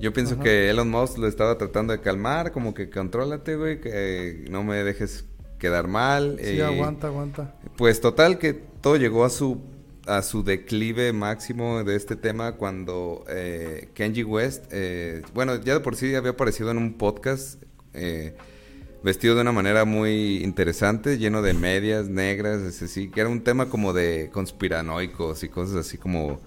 [0.00, 4.46] Yo pienso que Elon Musk lo estaba tratando de calmar, como que contrólate, güey, que
[4.50, 5.26] no me dejes
[5.58, 6.38] quedar mal.
[6.42, 7.54] Sí, aguanta, aguanta.
[7.76, 9.60] Pues total que todo llegó a su
[10.06, 15.80] a su declive máximo de este tema cuando eh, Kenji West, eh, bueno, ya de
[15.80, 17.62] por sí había aparecido en un podcast
[17.94, 18.34] eh,
[19.02, 23.68] vestido de una manera muy interesante, lleno de medias negras, así, que era un tema
[23.68, 26.40] como de conspiranoicos y cosas así como...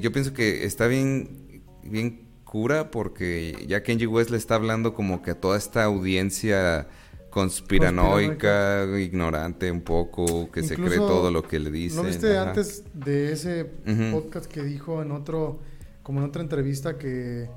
[0.00, 5.22] yo pienso que está bien, bien cura porque ya Kenji West le está hablando como
[5.22, 6.86] que a toda esta audiencia
[7.32, 12.02] conspiranoica, ignorante un poco, que se cree todo lo que le dicen.
[12.02, 13.64] ¿No viste antes de ese
[14.12, 15.58] podcast que dijo en otro,
[16.02, 17.48] como en otra entrevista que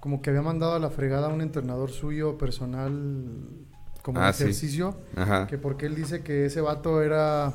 [0.00, 2.92] como que había mandado a la fregada a un entrenador suyo personal
[4.02, 4.96] como ah, ejercicio,
[5.48, 7.52] que porque él dice que ese vato era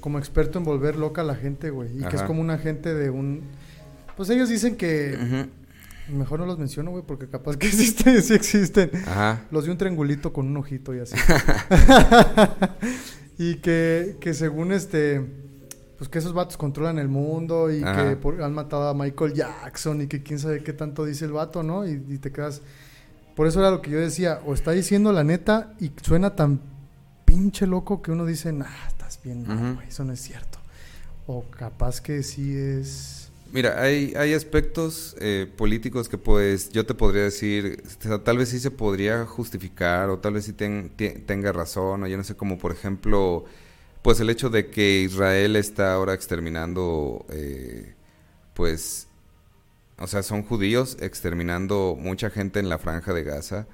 [0.00, 2.94] como experto en volver loca a la gente, güey, y que es como un agente
[2.94, 3.42] de un
[4.16, 5.48] pues ellos dicen que
[6.08, 8.90] Mejor no los menciono, güey, porque capaz que existen, sí existen.
[9.06, 9.46] Ajá.
[9.50, 11.14] Los de un triangulito con un ojito y así.
[13.38, 15.20] y que, que según este,
[15.98, 20.06] pues que esos vatos controlan el mundo y que han matado a Michael Jackson y
[20.08, 21.86] que quién sabe qué tanto dice el vato, ¿no?
[21.86, 22.62] Y, te quedas...
[23.36, 26.60] Por eso era lo que yo decía, o está diciendo la neta y suena tan
[27.24, 30.58] pinche loco que uno dice, nah, estás bien, güey, eso no es cierto.
[31.26, 33.21] O capaz que sí es
[33.52, 37.82] Mira, hay, hay aspectos eh, políticos que pues yo te podría decir,
[38.24, 42.24] tal vez sí se podría justificar o tal vez sí tenga razón o yo no
[42.24, 43.44] sé, como por ejemplo,
[44.00, 47.94] pues el hecho de que Israel está ahora exterminando, eh,
[48.54, 49.08] pues,
[49.98, 53.66] o sea, son judíos exterminando mucha gente en la franja de Gaza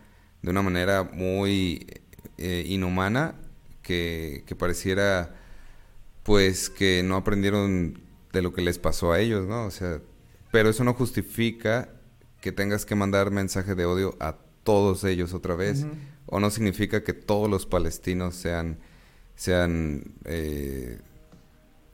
[0.42, 1.86] de una manera muy
[2.36, 3.36] eh, inhumana
[3.82, 5.36] que, que pareciera
[6.24, 9.64] pues que no aprendieron de lo que les pasó a ellos, ¿no?
[9.64, 10.00] O sea,
[10.50, 11.90] pero eso no justifica
[12.40, 15.86] que tengas que mandar mensaje de odio a todos ellos otra vez.
[16.26, 18.78] O no significa que todos los palestinos sean,
[19.34, 20.98] sean, eh,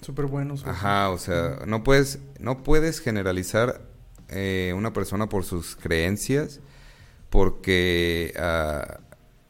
[0.00, 0.66] súper buenos.
[0.66, 3.80] Ajá, o sea, no puedes, no puedes generalizar
[4.28, 6.60] eh, una persona por sus creencias,
[7.30, 9.00] porque, ah,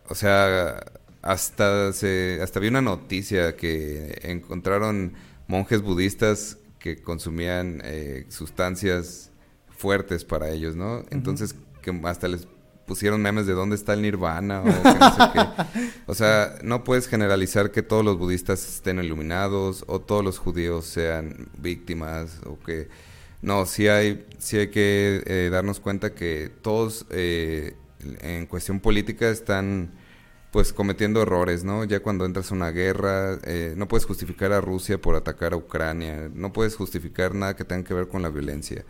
[0.09, 0.85] o sea,
[1.23, 5.15] hasta, se, hasta vi una noticia que encontraron
[5.47, 9.31] monjes budistas que consumían eh, sustancias
[9.71, 11.03] fuertes para ellos, ¿no?
[11.09, 12.47] Entonces, que hasta les
[12.87, 15.91] pusieron memes de dónde está el nirvana o que no sé qué.
[16.07, 20.85] O sea, no puedes generalizar que todos los budistas estén iluminados o todos los judíos
[20.85, 22.89] sean víctimas o que...
[23.41, 27.77] No, sí hay, sí hay que eh, darnos cuenta que todos eh,
[28.21, 29.91] en cuestión política están
[30.55, 31.83] pues cometiendo errores, ¿no?
[31.83, 35.57] Ya cuando entras a una guerra, eh, no puedes justificar a Rusia por atacar a
[35.57, 38.85] Ucrania, no puedes justificar nada que tenga que ver con la violencia.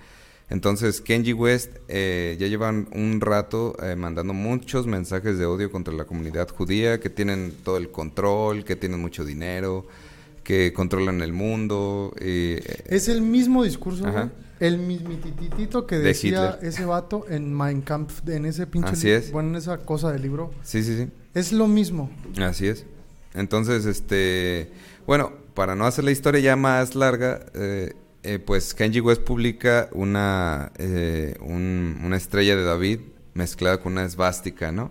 [0.50, 5.94] Entonces, Kenji West eh, ya llevan un rato eh, mandando muchos mensajes de odio contra
[5.94, 9.87] la comunidad judía, que tienen todo el control, que tienen mucho dinero,
[10.42, 12.12] que controlan el mundo.
[12.18, 14.29] Eh, es el mismo discurso, güey,
[14.61, 19.33] el mismititito que De decía ese vato en Mein Kampf, en ese pinche Así es.
[19.33, 20.50] bueno, en esa cosa del libro.
[20.62, 21.09] sí, sí, sí.
[21.35, 22.11] Es lo mismo.
[22.40, 22.87] Así es.
[23.35, 24.70] Entonces, este,
[25.07, 29.88] bueno, para no hacer la historia ya más larga, eh, eh, pues Kenji West publica
[29.92, 33.01] una, eh, un- una estrella de David
[33.35, 34.90] mezclada con una esvástica, ¿no?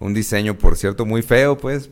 [0.00, 1.90] Un diseño, por cierto, muy feo, pues.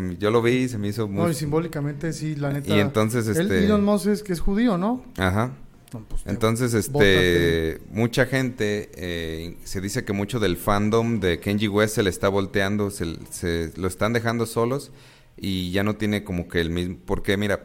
[0.00, 1.22] Mí- yo lo vi y se me hizo muy...
[1.24, 2.76] No, y simbólicamente sí, la neta.
[2.76, 5.04] Y entonces, el este- Elon Musk es que es judío, ¿no?
[5.16, 5.52] Aja.
[5.92, 7.80] No, pues, Entonces, este, bótate.
[7.90, 12.28] mucha gente, eh, se dice que mucho del fandom de Kenji West se le está
[12.28, 14.92] volteando, se, se lo están dejando solos
[15.36, 17.64] y ya no tiene como que el mismo, porque mira,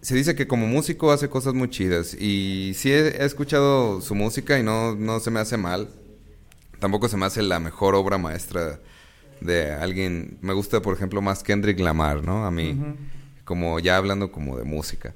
[0.00, 4.14] se dice que como músico hace cosas muy chidas y sí he, he escuchado su
[4.14, 5.88] música y no, no se me hace mal,
[6.78, 8.80] tampoco se me hace la mejor obra maestra
[9.40, 12.46] de alguien, me gusta por ejemplo más Kendrick Lamar, ¿no?
[12.46, 12.78] A mí
[13.44, 15.14] como ya hablando como de música.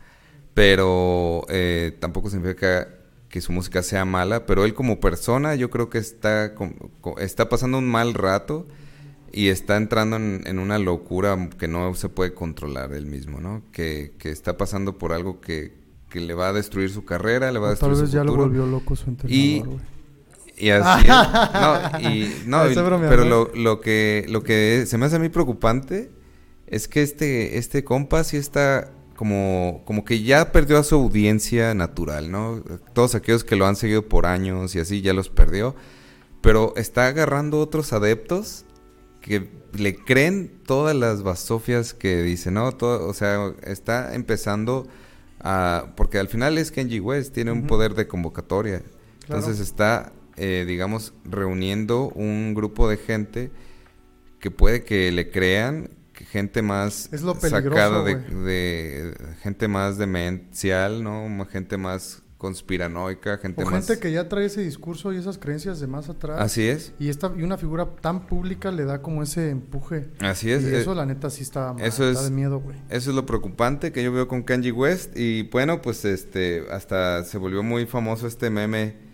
[0.59, 2.88] Pero eh, tampoco significa
[3.29, 6.53] que su música sea mala, pero él como persona yo creo que está,
[7.18, 8.66] está pasando un mal rato
[9.33, 13.62] y está entrando en, en una locura que no se puede controlar él mismo, ¿no?
[13.71, 15.75] Que, que está pasando por algo que,
[16.11, 18.25] que le va a destruir su carrera, le va a tal destruir vez su ya
[18.25, 19.81] lo volvió loco su entrenador, güey.
[20.57, 21.09] Y así es.
[21.09, 23.29] No, y, no, y- bromeando, pero ¿eh?
[23.29, 26.11] lo, lo que lo que se me hace a mí preocupante
[26.66, 31.75] es que este este compa sí está como como que ya perdió a su audiencia
[31.75, 32.63] natural, ¿no?
[32.93, 35.75] Todos aquellos que lo han seguido por años y así ya los perdió,
[36.41, 38.65] pero está agarrando otros adeptos
[39.21, 42.71] que le creen todas las basofias que dice, ¿no?
[42.71, 44.87] Todo, o sea, está empezando
[45.41, 48.83] a porque al final es Kenji West, tiene un poder de convocatoria.
[49.27, 49.41] Claro.
[49.41, 53.51] Entonces está, eh, digamos, reuniendo un grupo de gente
[54.39, 55.91] que puede que le crean,
[56.31, 61.47] gente más Es lo sacada de, de- gente más demencial, ¿no?
[61.47, 63.87] Gente más conspiranoica, gente O más...
[63.87, 66.41] gente que ya trae ese discurso y esas creencias de más atrás.
[66.41, 70.11] Así es, Y, esta, y una figura tan pública le da como ese empuje.
[70.21, 70.62] así es.
[70.62, 72.77] y eh, eso, la neta, sí está, eso está es- de miedo, güey.
[72.91, 75.17] Eso es lo preocupante que yo veo con Kanye West.
[75.17, 79.08] Y bueno, pues este, hasta se volvió muy famoso este meme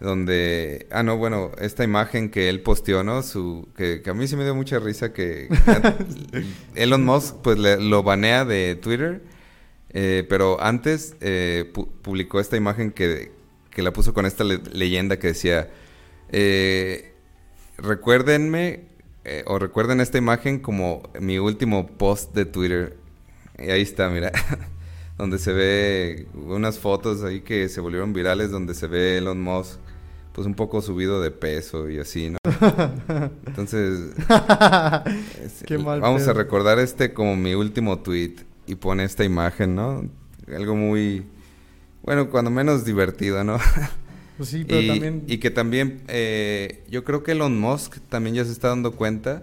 [0.00, 3.22] donde, ah no, bueno, esta imagen que él posteó, ¿no?
[3.22, 5.48] Su, que, a mí se me dio mucha risa que
[6.74, 9.22] Elon Musk pues lo banea de Twitter,
[9.90, 13.32] eh, pero antes eh, pu- publicó esta imagen que,
[13.70, 15.68] que la puso con esta le- leyenda que decía,
[16.30, 17.12] eh,
[17.78, 18.84] recuérdenme
[19.24, 22.96] eh, o recuerden esta imagen como mi último post de Twitter.
[23.58, 24.30] Y ahí está, mira.
[25.18, 29.78] donde se ve unas fotos ahí que se volvieron virales donde se ve Elon Musk
[30.32, 32.38] pues un poco subido de peso y así, ¿no?
[33.46, 34.12] Entonces,
[35.44, 36.30] es- Qué mal vamos pedo.
[36.30, 40.04] a recordar este como mi último tweet y pone esta imagen, ¿no?
[40.54, 41.24] Algo muy,
[42.02, 43.58] bueno, cuando menos divertido, ¿no?
[44.38, 45.24] Pues sí, pero y, también...
[45.26, 49.42] y que también, eh, yo creo que Elon Musk también ya se está dando cuenta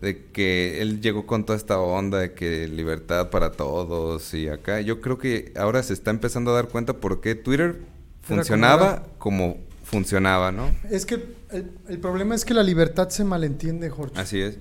[0.00, 4.80] de que él llegó con toda esta onda de que libertad para todos y acá.
[4.80, 7.80] Yo creo que ahora se está empezando a dar cuenta por qué Twitter
[8.22, 10.70] funcionaba como funcionaba, ¿no?
[10.88, 11.14] Es que
[11.50, 14.18] el, el problema es que la libertad se malentiende, Jorge.
[14.20, 14.58] Así es.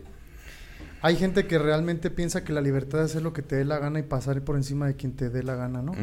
[1.01, 3.79] Hay gente que realmente piensa que la libertad es hacer lo que te dé la
[3.79, 5.93] gana y pasar por encima de quien te dé la gana, ¿no?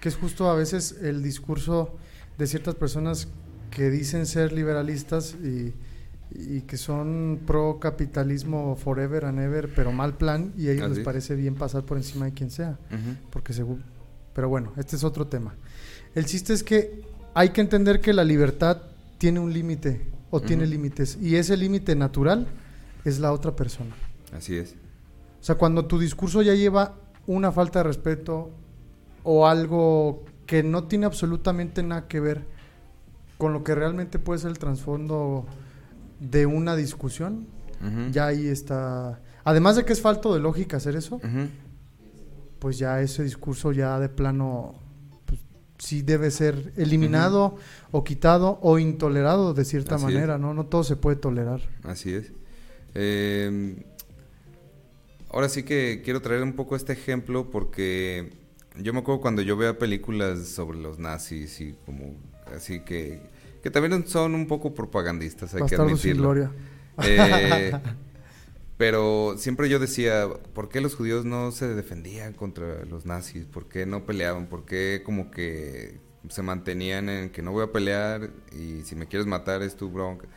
[0.00, 1.96] Que es justo a veces el discurso
[2.38, 3.28] de ciertas personas
[3.70, 5.72] que dicen ser liberalistas y,
[6.30, 10.90] y que son pro capitalismo forever and ever, pero mal plan, y a ellos Así
[10.90, 11.04] les es.
[11.04, 12.78] parece bien pasar por encima de quien sea.
[13.30, 13.82] Porque según...
[14.34, 15.54] Pero bueno, este es otro tema.
[16.14, 17.02] El chiste es que
[17.34, 18.82] hay que entender que la libertad
[19.18, 22.48] tiene un límite o tiene límites y ese límite natural
[23.04, 23.94] es la otra persona.
[24.32, 24.74] Así es.
[25.40, 28.50] O sea, cuando tu discurso ya lleva una falta de respeto
[29.22, 32.44] o algo que no tiene absolutamente nada que ver
[33.38, 35.46] con lo que realmente puede ser el trasfondo
[36.20, 37.46] de una discusión,
[38.12, 39.20] ya ahí está.
[39.44, 41.20] Además de que es falto de lógica hacer eso,
[42.58, 44.74] pues ya ese discurso ya de plano
[45.26, 45.40] pues,
[45.78, 47.56] sí debe ser eliminado
[47.90, 50.14] o quitado o intolerado de cierta Así es.
[50.14, 50.54] manera, ¿no?
[50.54, 51.60] No todo se puede tolerar.
[51.82, 52.32] Así es.
[52.94, 53.84] Eh,
[55.30, 58.32] ahora sí que quiero traer un poco este ejemplo porque
[58.80, 62.14] yo me acuerdo cuando yo veía películas sobre los nazis y como
[62.56, 63.20] así que
[63.64, 66.16] que también son un poco propagandistas, hay que Bastardo sin admitirlo.
[66.16, 66.52] gloria.
[67.00, 67.78] Eh,
[68.76, 73.46] pero siempre yo decía, ¿por qué los judíos no se defendían contra los nazis?
[73.46, 74.48] ¿Por qué no peleaban?
[74.48, 79.06] ¿Por qué como que se mantenían en que no voy a pelear y si me
[79.08, 80.28] quieres matar es tu bronca?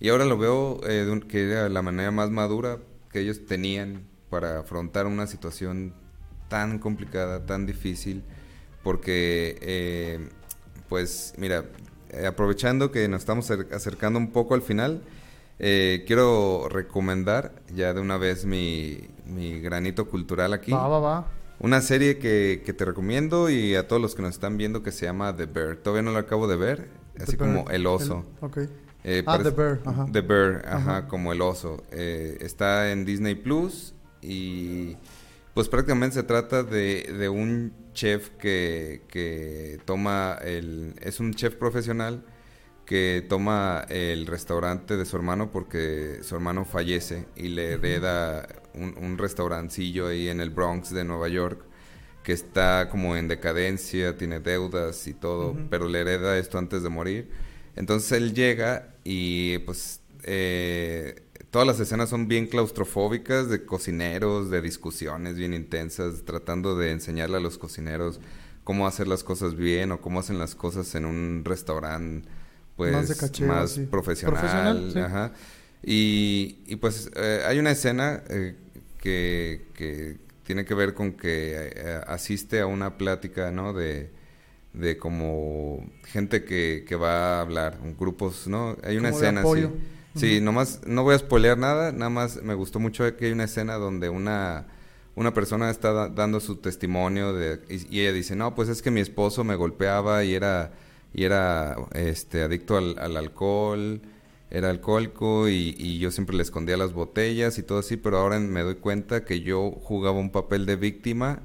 [0.00, 2.78] Y ahora lo veo eh, de un- que era la manera más madura
[3.12, 5.94] que ellos tenían para afrontar una situación
[6.48, 8.22] tan complicada, tan difícil,
[8.82, 10.28] porque, eh,
[10.88, 11.64] pues, mira,
[12.10, 15.02] eh, aprovechando que nos estamos acer- acercando un poco al final,
[15.58, 20.72] eh, quiero recomendar ya de una vez mi, mi granito cultural aquí.
[20.72, 21.28] Va, va, va.
[21.60, 24.92] Una serie que, que te recomiendo y a todos los que nos están viendo que
[24.92, 25.76] se llama The Bear.
[25.76, 26.88] Todavía no lo acabo de ver,
[27.20, 27.68] así como.
[27.70, 28.24] El Oso.
[29.04, 30.06] Eh, Ah, The Bear, ajá.
[30.12, 31.08] The Bear, ajá, Ajá.
[31.08, 31.82] como el oso.
[31.92, 34.96] Eh, está en Disney Plus y
[35.58, 40.94] pues prácticamente se trata de, de un chef que, que toma el...
[41.02, 42.24] Es un chef profesional
[42.86, 48.96] que toma el restaurante de su hermano porque su hermano fallece y le hereda un,
[48.98, 51.64] un restaurancillo ahí en el Bronx de Nueva York
[52.22, 56.88] que está como en decadencia, tiene deudas y todo, pero le hereda esto antes de
[56.88, 57.30] morir.
[57.74, 64.60] Entonces él llega y pues eh, todas las escenas son bien claustrofóbicas de cocineros, de
[64.62, 68.20] discusiones bien intensas, tratando de enseñarle a los cocineros
[68.64, 72.28] cómo hacer las cosas bien o cómo hacen las cosas en un restaurante
[72.76, 73.86] pues Más de cacheo, más sí.
[73.86, 74.98] profesional, Profesional, sí.
[75.00, 75.32] ajá.
[75.82, 78.56] Y, y, pues eh, hay una escena eh,
[78.98, 83.72] que, que tiene que ver con que eh, asiste a una plática, ¿no?
[83.72, 84.10] De,
[84.72, 88.76] de como gente que, que va a hablar, grupos, ¿no?
[88.82, 89.68] Hay una Como escena así.
[90.14, 93.44] Sí, nomás, no voy a spoilear nada, nada más me gustó mucho que hay una
[93.44, 94.66] escena donde una,
[95.14, 98.82] una persona está da- dando su testimonio de, y, y ella dice, no, pues es
[98.82, 100.72] que mi esposo me golpeaba y era,
[101.14, 104.00] y era este, adicto al, al alcohol,
[104.50, 108.40] era alcohólico y, y yo siempre le escondía las botellas y todo así, pero ahora
[108.40, 111.42] me doy cuenta que yo jugaba un papel de víctima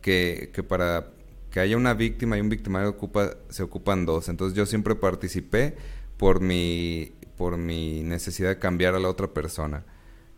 [0.00, 1.08] que, que para
[1.50, 4.28] que haya una víctima y un victimario ocupa, se ocupan dos.
[4.28, 5.76] Entonces yo siempre participé
[6.16, 9.84] por mi, por mi necesidad de cambiar a la otra persona.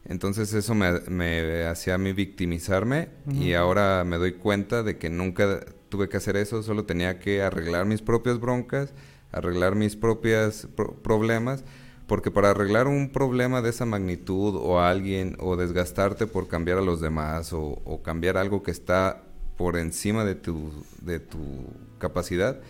[0.04, 5.10] Entonces eso me, me hacía a mí victimizarme y ahora me doy cuenta de que
[5.10, 8.94] nunca tuve que hacer eso, solo tenía que arreglar mis propias broncas,
[9.32, 10.66] arreglar mis propios
[11.02, 11.64] problemas,
[12.06, 16.78] porque para arreglar un problema de esa magnitud o a alguien o desgastarte por cambiar
[16.78, 19.24] a los demás o, o cambiar algo que está
[19.58, 21.38] por encima de tu, de tu
[21.98, 22.60] capacidad,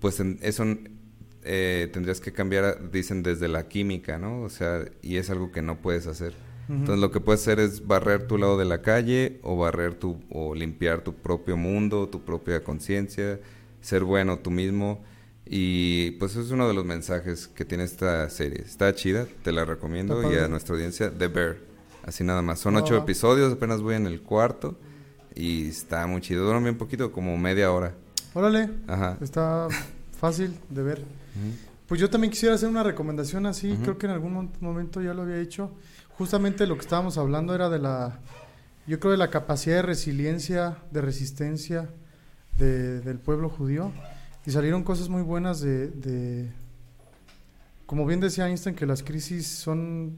[0.00, 0.64] pues en- eso
[1.44, 4.42] eh, tendrías que cambiar, dicen, desde la química, ¿no?
[4.42, 6.34] O sea, y es algo que no puedes hacer.
[6.68, 10.20] Entonces lo que puedes hacer es barrer tu lado de la calle o barrer tu,
[10.30, 13.40] o limpiar tu propio mundo, tu propia conciencia,
[13.80, 15.02] ser bueno tú mismo.
[15.44, 18.62] Y pues es uno de los mensajes que tiene esta serie.
[18.64, 21.56] Está chida, te la recomiendo y a nuestra audiencia, The Bear.
[22.04, 22.60] Así nada más.
[22.60, 22.80] Son Ah.
[22.82, 24.78] ocho episodios, apenas voy en el cuarto
[25.34, 26.44] y está muy chido.
[26.46, 27.94] Dura bien poquito, como media hora.
[28.32, 29.18] Órale, Ajá.
[29.20, 29.66] está
[30.20, 31.04] fácil de ver.
[31.86, 35.12] Pues yo también quisiera hacer una recomendación así, creo que en algún mo- momento ya
[35.14, 35.72] lo había hecho.
[36.16, 38.20] Justamente lo que estábamos hablando era de la,
[38.86, 41.88] yo creo de la capacidad de resiliencia, de resistencia
[42.58, 43.90] de- del pueblo judío.
[44.46, 46.52] Y salieron cosas muy buenas de, de-
[47.86, 50.14] como bien decía Einstein, que las crisis son,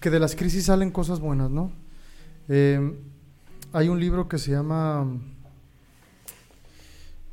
[0.00, 1.70] que de las crisis salen cosas buenas, ¿no?
[2.48, 2.98] Eh,
[3.72, 5.06] hay un libro que se llama...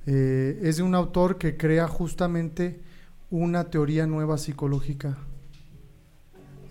[0.08, 2.80] Eh, es de un autor que crea justamente
[3.32, 5.18] una teoría nueva psicológica.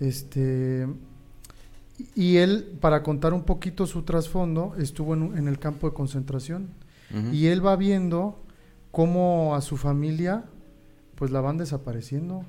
[0.01, 0.87] Este,
[2.14, 6.68] y él, para contar un poquito su trasfondo, estuvo en, el campo de concentración.
[7.33, 8.40] Y él va viendo
[8.90, 10.44] cómo a su familia,
[11.15, 12.44] pues la van desapareciendo,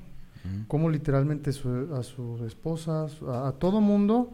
[0.66, 4.30] cómo literalmente su- a su esposa, su- a, a todo mundo,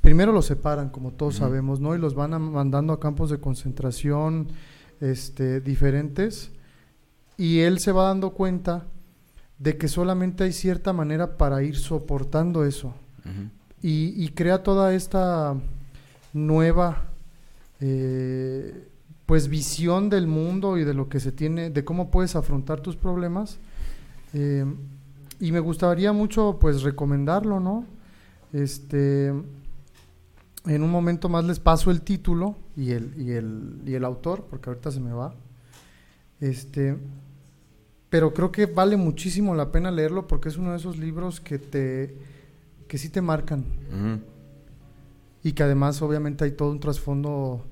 [0.00, 1.94] primero los separan, como todos sabemos, ¿no?
[1.94, 4.48] Y los van a- mandando a campos de concentración
[5.00, 6.50] este, diferentes.
[7.36, 8.86] Y él se va dando cuenta
[9.58, 12.94] de que solamente hay cierta manera para ir soportando eso.
[13.82, 15.54] Y crea toda esta
[16.32, 17.04] nueva
[17.80, 18.88] eh,
[19.26, 22.96] pues visión del mundo y de lo que se tiene, de cómo puedes afrontar tus
[22.96, 23.58] problemas.
[24.32, 24.64] Eh,
[25.40, 27.84] y me gustaría mucho pues recomendarlo, ¿no?
[28.52, 29.34] Este,
[30.66, 34.46] en un momento más les paso el título y el, y el, y el autor,
[34.50, 35.34] porque ahorita se me va.
[36.40, 36.96] Este,
[38.10, 41.58] pero creo que vale muchísimo la pena leerlo porque es uno de esos libros que
[41.58, 42.14] te
[42.88, 43.64] que sí te marcan
[45.42, 47.64] y que además obviamente hay todo un trasfondo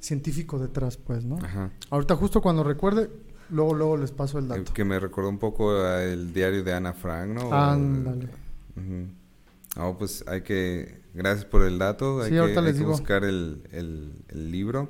[0.00, 1.36] científico detrás, pues, ¿no?
[1.36, 1.70] Ajá.
[1.90, 3.10] Ahorita justo cuando recuerde,
[3.50, 4.72] luego luego les paso el dato.
[4.72, 7.52] Que me recordó un poco el diario de Ana Frank, ¿no?
[7.52, 8.28] Ándale.
[8.76, 9.19] Ujú.
[9.76, 11.00] No, pues hay que...
[11.14, 12.20] Gracias por el dato.
[12.22, 14.88] Hay Sí, que, hay buscar el, el- el libro.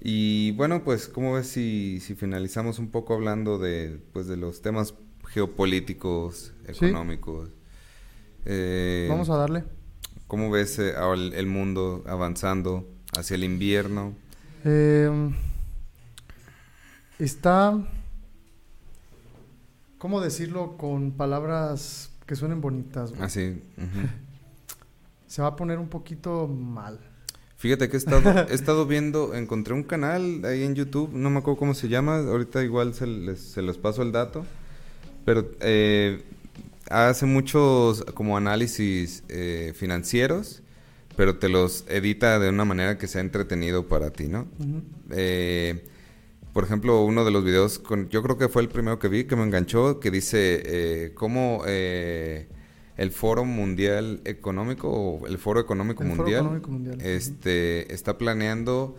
[0.00, 4.62] Y bueno, pues, ¿cómo ves si, si finalizamos un poco hablando de, pues, de los
[4.62, 4.94] temas
[5.26, 6.84] geopolíticos, Sí.
[6.86, 7.50] económicos?
[8.44, 9.64] Eh, Vamos a darle.
[10.26, 10.92] ¿Cómo ves eh,
[11.34, 12.86] el mundo avanzando
[13.16, 14.14] hacia el invierno?
[14.64, 15.10] Eh,
[17.18, 17.78] está,
[19.98, 23.10] ¿cómo decirlo con palabras que suenen bonitas?
[23.10, 23.22] güey?
[23.22, 23.60] Así.
[23.76, 24.06] ujú.
[25.26, 27.00] Se va a poner un poquito mal.
[27.56, 31.38] Fíjate que he estado, he estado viendo, encontré un canal ahí en YouTube, no me
[31.38, 34.46] acuerdo cómo se llama, ahorita igual se, les, se los paso el dato,
[35.24, 36.22] pero eh,
[36.88, 40.62] hace muchos como análisis eh, financieros,
[41.16, 44.46] pero te los edita de una manera que sea entretenido para ti, ¿no?
[44.60, 44.82] Ujú.
[45.10, 45.84] Eh,
[46.58, 49.22] por ejemplo, uno de los videos, con, yo creo que fue el primero que vi,
[49.26, 52.48] que me enganchó, que dice eh, cómo eh,
[52.96, 58.18] el Foro Mundial Económico, o el Foro Económico El Foro Mundial, Económico Mundial, este, está
[58.18, 58.96] planeando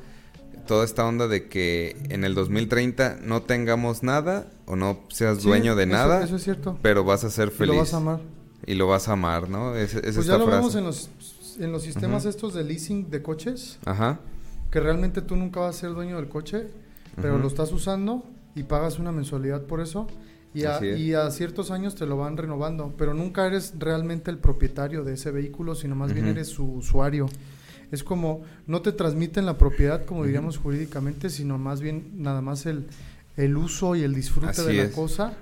[0.67, 5.49] toda esta onda de que en el 2030 no tengamos nada o no seas Sí,
[5.49, 6.79] dueño de eso- nada, Eso es cierto.
[6.81, 7.73] pero vas a ser Y feliz.
[7.75, 8.21] lo vas a amar.
[8.67, 9.75] Y lo vas a amar, ¿no?
[9.75, 10.59] Es, es Pues esta ya lo frase.
[10.59, 11.09] vemos en los,
[11.59, 12.29] en los sistemas Ujú.
[12.29, 14.21] estos de leasing de coches, Ajá.
[14.71, 16.67] que realmente tú nunca vas a ser dueño del coche,
[17.21, 18.23] pero lo estás usando
[18.55, 20.07] y pagas una mensualidad por eso.
[20.53, 20.99] Y a, es.
[20.99, 25.13] y a ciertos años te lo van renovando, pero nunca eres realmente el propietario de
[25.13, 27.27] ese vehículo, sino más bien eres su usuario.
[27.91, 30.27] Es como, no te transmiten la propiedad, como Ujú.
[30.27, 32.87] diríamos jurídicamente, sino más bien nada más el,
[33.37, 34.91] el uso y el disfrute Así de la es.
[34.91, 35.33] cosa,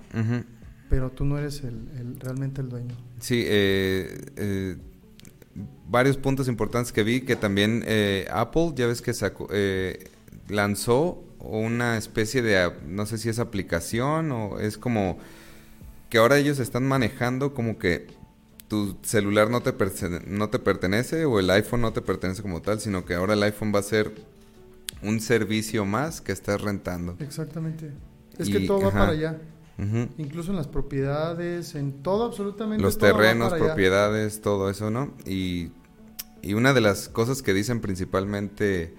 [0.89, 2.95] pero tú no eres el, el- realmente el dueño.
[3.19, 4.77] Sí, eh, eh,
[5.89, 10.09] varios puntos importantes que vi que también eh, Apple, ya ves que sacó, eh,
[11.49, 15.17] lanzó una especie de, no sé si es aplicación o es como
[16.09, 18.07] que ahora ellos están manejando como que
[18.67, 19.73] tu celular no te,
[20.27, 23.43] no te pertenece o el iPhone no te pertenece como tal, sino que ahora el
[23.43, 24.11] iPhone va a ser
[25.01, 27.15] un servicio más que estás rentando.
[27.19, 27.91] Exactamente.
[28.37, 29.37] Es Y- que todo va para allá.
[30.17, 32.81] Incluso en las propiedades, en todo absolutamente.
[32.81, 33.63] los todo va terrenos, allá.
[33.65, 35.13] propiedades, todo eso, ¿no?
[35.25, 35.69] Y,
[36.41, 38.95] y una de las cosas que dicen principalmente,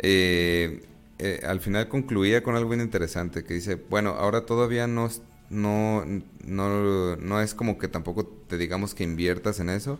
[0.00, 0.82] eh,
[1.20, 5.22] eh, al final concluía con algo bien interesante, que dice, bueno, ahora todavía no, es-
[5.50, 6.04] no,
[6.44, 9.98] no, no es como que tampoco te digamos que inviertas en eso,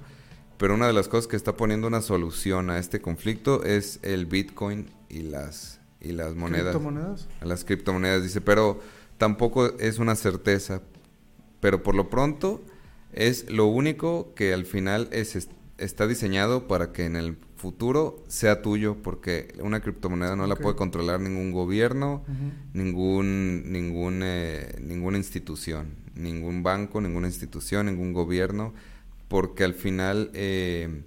[0.59, 4.27] pero una de las cosas que está poniendo una solución a este conflicto es el
[4.27, 7.29] Bitcoin y las, y las monedas ¿Criptomonedas?
[7.43, 8.23] las criptomonedas.
[8.23, 8.81] Dice, pero
[9.19, 10.83] tampoco es una certeza.
[11.61, 12.63] Pero por lo pronto
[13.13, 15.49] es lo único que al final es-
[15.79, 20.77] está diseñado para que en el futuro sea tuyo, porque una criptomoneda no la puede
[20.77, 22.25] controlar ningún gobierno,
[22.73, 28.73] ningún, ningún, eh, ninguna institución, ningún banco, ninguna institución, ningún gobierno,
[29.29, 31.03] porque al final eh,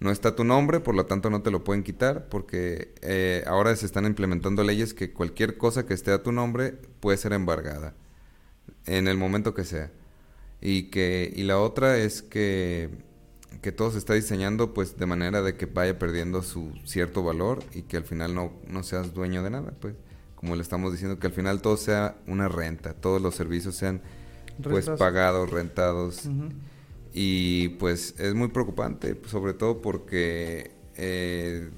[0.00, 3.74] no está tu nombre, por lo tanto no te lo pueden quitar, porque eh, ahora
[3.76, 7.94] se están implementando leyes que cualquier cosa que esté a tu nombre puede ser embargada
[8.86, 9.92] en el momento que sea.
[10.60, 12.90] Y que y la otra es que
[13.62, 17.62] que todo se está diseñando pues de manera de que vaya perdiendo su cierto valor
[17.72, 19.94] y que al final no, no seas dueño de nada, pues
[20.34, 24.02] como le estamos diciendo que al final todo sea una renta, todos los servicios sean
[24.62, 24.98] pues Rentas.
[24.98, 26.28] pagados, rentados
[27.12, 31.70] y pues es muy preocupante, sobre todo porque eh,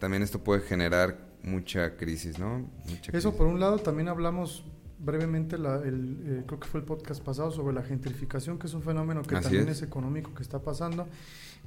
[0.00, 2.58] también esto puede generar mucha crisis, ¿no?
[2.86, 3.30] Mucha Eso crisis.
[3.32, 4.64] por un lado también hablamos
[5.04, 8.74] brevemente, la- el, eh, creo que fue el podcast pasado, sobre la gentrificación, que es
[8.74, 9.78] un fenómeno que Así también es.
[9.78, 9.82] es.
[9.82, 11.06] económico que está pasando.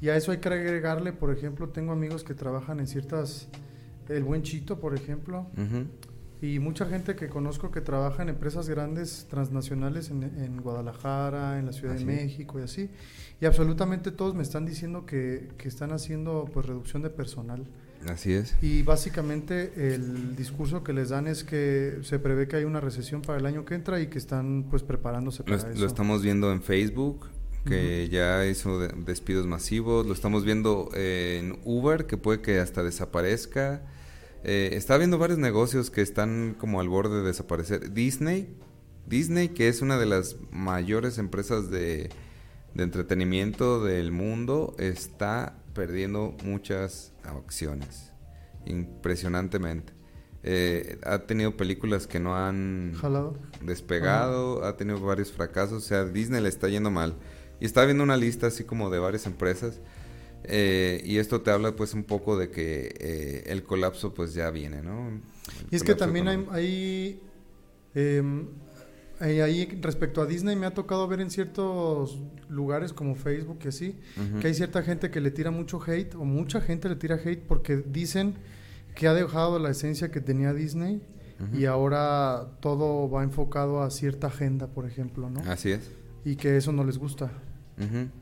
[0.02, 3.48] Y a eso hay que agregarle, por ejemplo, tengo amigos que trabajan en ciertas,
[4.10, 5.86] el Buen Chito, por ejemplo, Ujú.
[6.42, 11.66] y mucha gente que conozco que trabaja en empresas grandes transnacionales en, en Guadalajara, en
[11.66, 12.14] la Ciudad Así de.
[12.14, 12.90] México y así.
[13.42, 17.68] Y absolutamente todos me están diciendo que, que están haciendo pues reducción de personal.
[18.10, 18.56] Así es.
[18.62, 23.22] Y básicamente el discurso que les dan es que se prevé que hay una recesión
[23.22, 25.80] para el año que entra y que están pues preparándose para es- eso.
[25.80, 27.28] lo estamos viendo en Facebook,
[27.66, 30.06] que ya hizo de- despidos masivos.
[30.06, 33.82] Lo estamos viendo eh, en Uber, que puede que hasta desaparezca.
[34.46, 37.92] Eh, está habiendo varios negocios que están como al borde de desaparecer.
[37.94, 38.48] Disney,
[39.06, 42.10] Disney, que es una de las mayores empresas de,
[42.74, 48.12] de entretenimiento del mundo, está perdiendo muchas acciones.
[48.66, 49.94] Impresionantemente.
[50.42, 53.38] Eh, ha tenido películas que no han Jalado.
[53.62, 57.16] despegado, ha tenido varios fracasos, o sea, Disney le está yendo mal.
[57.60, 59.80] Y está viendo una lista así como de varias empresas.
[60.44, 64.50] eh, y esto te habla pues un poco de que eh, el colapso pues ya
[64.50, 65.10] viene, ¿no?
[65.10, 65.22] El
[65.72, 66.54] Y es que también hay, económico.
[66.54, 67.22] hay,
[69.20, 73.68] hay- ahí respecto a Disney me ha tocado ver en ciertos lugares como Facebook y
[73.70, 73.96] así,
[74.40, 77.42] que hay cierta gente que le tira mucho hate o mucha gente le tira hate
[77.48, 78.36] porque dicen
[78.96, 81.02] que ha dejado la esencia que tenía Disney
[81.56, 85.40] y ahora todo va enfocado a cierta agenda, por ejemplo, ¿no?
[85.52, 85.92] Así es.
[86.26, 87.32] Y que eso no les gusta.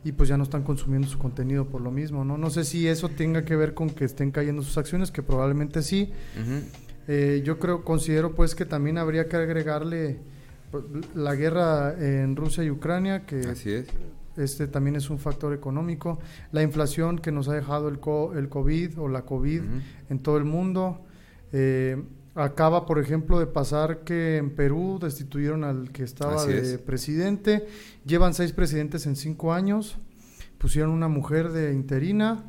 [0.03, 2.37] Y pues ya no están consumiendo su contenido por lo mismo, ¿no?
[2.37, 5.81] No sé si eso tenga que ver con que estén cayendo sus acciones, que probablemente
[5.81, 6.11] sí,
[7.07, 10.19] eh, yo creo, considero pues que también habría que agregarle
[11.13, 13.87] la guerra en Rusia y Ucrania, que Así es.
[14.37, 16.19] este también es un factor económico,
[16.51, 19.61] la inflación que nos ha dejado el, co- el COVID o la COVID
[20.09, 21.05] en todo el mundo.
[21.51, 22.01] Eh,
[22.35, 26.77] acaba, por ejemplo, de pasar que en Perú destituyeron al que estaba Así de es.
[26.79, 27.65] presidente.
[28.05, 29.97] Llevan seis presidentes en cinco años.
[30.57, 32.45] Pusieron una mujer de interina.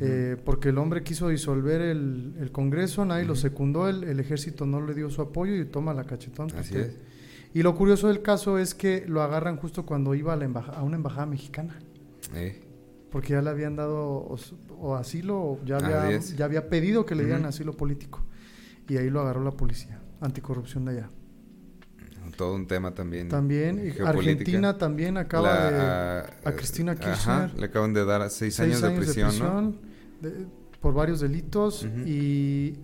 [0.00, 4.66] Eh, porque el hombre quiso disolver el, el Congreso, nadie lo secundó, el, el ejército
[4.66, 6.50] no le dio su apoyo y toma la cachetón.
[6.58, 6.94] Así es.
[7.54, 10.72] Y lo curioso del caso es que lo agarran justo cuando iba a, la embaja-
[10.72, 11.78] a una embajada mexicana,
[12.34, 12.60] Eh,
[13.10, 16.36] porque ya le habían dado os- o asilo, o ya había, es.
[16.36, 18.22] ya había pedido que le dieran asilo político.
[18.88, 21.08] Y ahí lo agarró la policía, anticorrupción de allá.
[22.36, 23.28] todo un tema también.
[23.28, 23.92] También.
[24.04, 26.48] Argentina también acaba La- de...
[26.50, 27.00] a, Cristina Ajá,
[27.48, 27.58] Kirchner.
[27.58, 29.74] le acaban de dar seis, seis años, de prisión, ¿no?
[30.20, 30.46] de-
[30.80, 32.74] por varios delitos y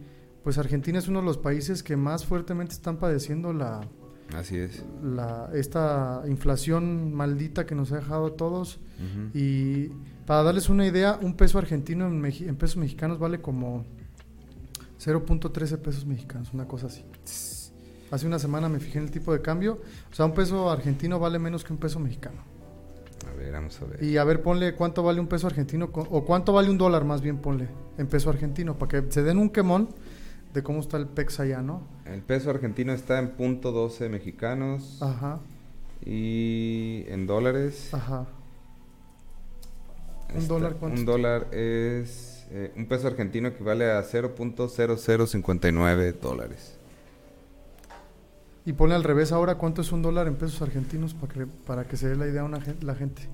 [0.42, 3.82] pues Argentina es uno de los países que más fuertemente están padeciendo la,
[4.34, 4.84] Así es.
[5.02, 9.36] la esta inflación maldita que nos ha dejado a todos Ujú.
[9.38, 9.90] y
[10.26, 13.84] para darles una idea un peso argentino en, en pesos mexicanos vale como
[15.00, 17.04] 0.13 pesos mexicanos una cosa así
[18.10, 21.18] hace una semana me fijé en el tipo de cambio o sea un peso argentino
[21.18, 22.42] vale menos que un peso mexicano
[23.30, 24.02] A ver, vamos a ver.
[24.02, 27.20] y a ver, ponle cuánto vale un peso argentino o cuánto vale un dólar más
[27.20, 27.68] bien, ponle
[27.98, 29.88] en peso argentino, para que se den un quemón
[30.55, 31.82] de cómo está el pex allá, ¿no?
[32.07, 35.40] El peso argentino está en punto 12 mexicanos Ajá,
[36.07, 37.92] y en dólares.
[37.92, 38.24] ajá.
[40.32, 46.78] ¿Un está- dólar cuánto Un dólar es eh, un peso argentino equivale a 0.0059 dólares.
[48.66, 51.84] Y ponle al revés ahora cuánto es un dólar en pesos argentinos para que, para
[51.84, 53.28] que se dé la idea a una la gente.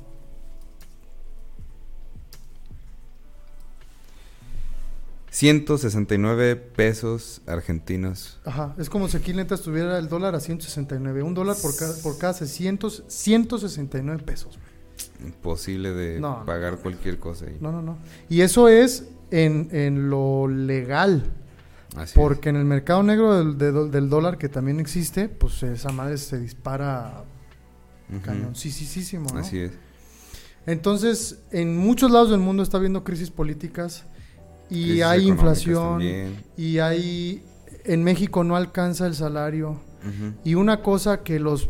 [5.32, 8.38] $169 pesos argentinos.
[8.44, 11.94] Ajá, es como si aquí neta estuviera el dólar a 169, un dólar por cada,
[12.02, 14.58] por cada 600, 169 pesos.
[15.24, 16.44] Imposible de No, no.
[16.46, 17.56] pagar cualquier cosa ahí.
[17.60, 17.98] No, no, no.
[18.28, 21.32] Y eso es en, en lo legal.
[21.96, 25.90] Así Porque en el mercado negro del, de del dólar, que también existe, pues esa
[25.90, 27.24] madre se dispara
[28.08, 28.16] es.
[28.16, 28.24] Ujú.
[28.24, 29.40] cañoncísimo, ¿no?
[29.40, 29.72] Así es.
[30.66, 34.04] Entonces, en muchos lados del mundo está habiendo crisis políticas
[34.70, 36.44] y hay inflación también.
[36.56, 37.44] y hay...
[37.84, 39.80] En México no alcanza el salario.
[40.44, 41.68] Y una cosa que los...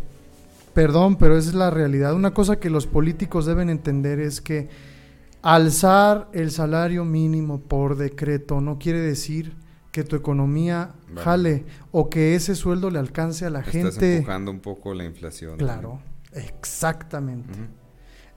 [0.74, 2.14] Perdón, pero esa es la realidad.
[2.14, 4.68] Una cosa que los políticos deben entender es que
[5.42, 9.54] alzar el salario mínimo por decreto no quiere decir
[9.90, 11.20] que tu economía Vale.
[11.22, 14.16] jale o que ese sueldo le alcance a la Estás gente.
[14.18, 15.56] empujando un poco la inflación.
[15.58, 16.00] Claro,
[16.32, 17.58] exactamente.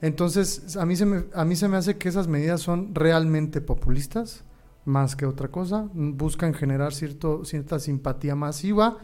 [0.00, 3.60] Entonces, a mí, se me, a mí se me hace que esas medidas son realmente
[3.60, 4.42] populistas,
[4.84, 5.88] más que otra cosa.
[5.92, 8.98] Buscan generar cierto, cierta simpatía masiva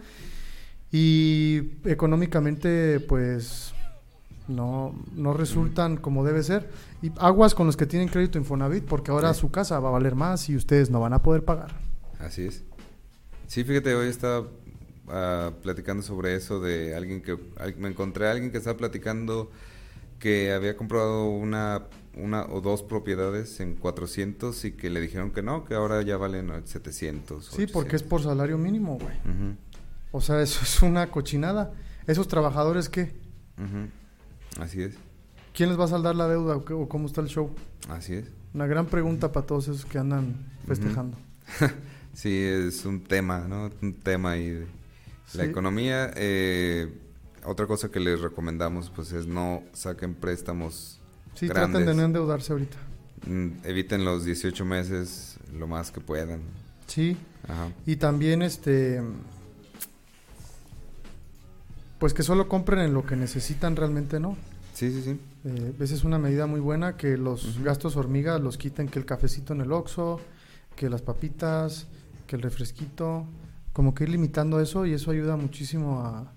[0.93, 3.73] y económicamente, pues,
[4.49, 6.69] no, no resultan como debe ser.
[7.03, 9.41] Y aguas con los que tienen crédito Infonavit, porque ahora Sí.
[9.41, 11.71] su casa va a valer más y ustedes no van a poder pagar.
[12.19, 12.65] Así es.
[13.47, 14.47] Sí, fíjate, hoy estaba
[15.09, 17.39] ah, platicando sobre eso de alguien que...
[17.59, 19.51] al- me encontré a alguien que estaba platicando
[20.19, 21.85] que había comprado una,
[22.17, 26.17] una o dos propiedades en 400 y que le dijeron que no, que ahora ya
[26.17, 27.47] valen 700.
[27.47, 29.15] Sí, porque es por salario mínimo, güey.
[30.13, 31.73] O sea, eso es una cochinada.
[32.07, 33.13] ¿Esos trabajadores qué?
[34.59, 34.95] Así es,
[35.55, 37.51] ¿Quién les va a saldar la deuda o, qué- o cómo está el show?
[37.89, 38.27] así es.
[38.55, 40.35] Una gran pregunta para todos esos que andan
[40.67, 41.17] festejando.
[42.13, 43.71] Sí, es un tema, ¿no?
[43.81, 44.67] Un tema ahí.
[45.35, 46.93] La economía, eh,
[47.45, 51.00] otra cosa que les recomendamos pues es no saquen préstamos
[51.35, 51.71] Sí, grandes.
[51.73, 52.77] traten de no endeudarse ahorita.
[53.27, 56.41] Mm, eviten los 18 meses lo más que puedan.
[56.87, 57.17] Sí.
[57.49, 57.69] Ajá.
[57.87, 59.01] Y también este
[62.01, 64.37] pues que solo compren en lo que necesitan realmente, ¿no?
[64.73, 65.21] Sí, sí, sí.
[65.45, 69.05] Eh, esa es una medida muy buena, que los gastos hormiga los quiten, que el
[69.05, 70.19] cafecito en el Oxxo,
[70.75, 71.89] que las papitas,
[72.27, 73.27] que el refresquito,
[73.75, 76.33] como que ir limitando eso y eso ayuda muchísimo a,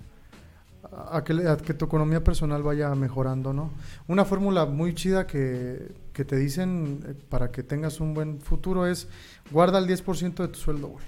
[1.11, 3.71] a, que, a que tu economía personal vaya mejorando, ¿no?
[4.07, 8.85] Una fórmula muy chida que, que te dicen eh, para que tengas un buen futuro
[8.87, 9.07] es
[9.51, 11.05] guarda el 10% de tu sueldo, güey.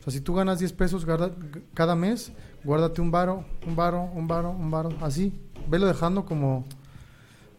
[0.00, 1.32] O sea, si tú ganas 10 pesos guarda-
[1.74, 2.30] cada mes,
[2.62, 5.32] guárdate un varo, un varo, un varo, un varo, así.
[5.68, 6.64] Velo dejando como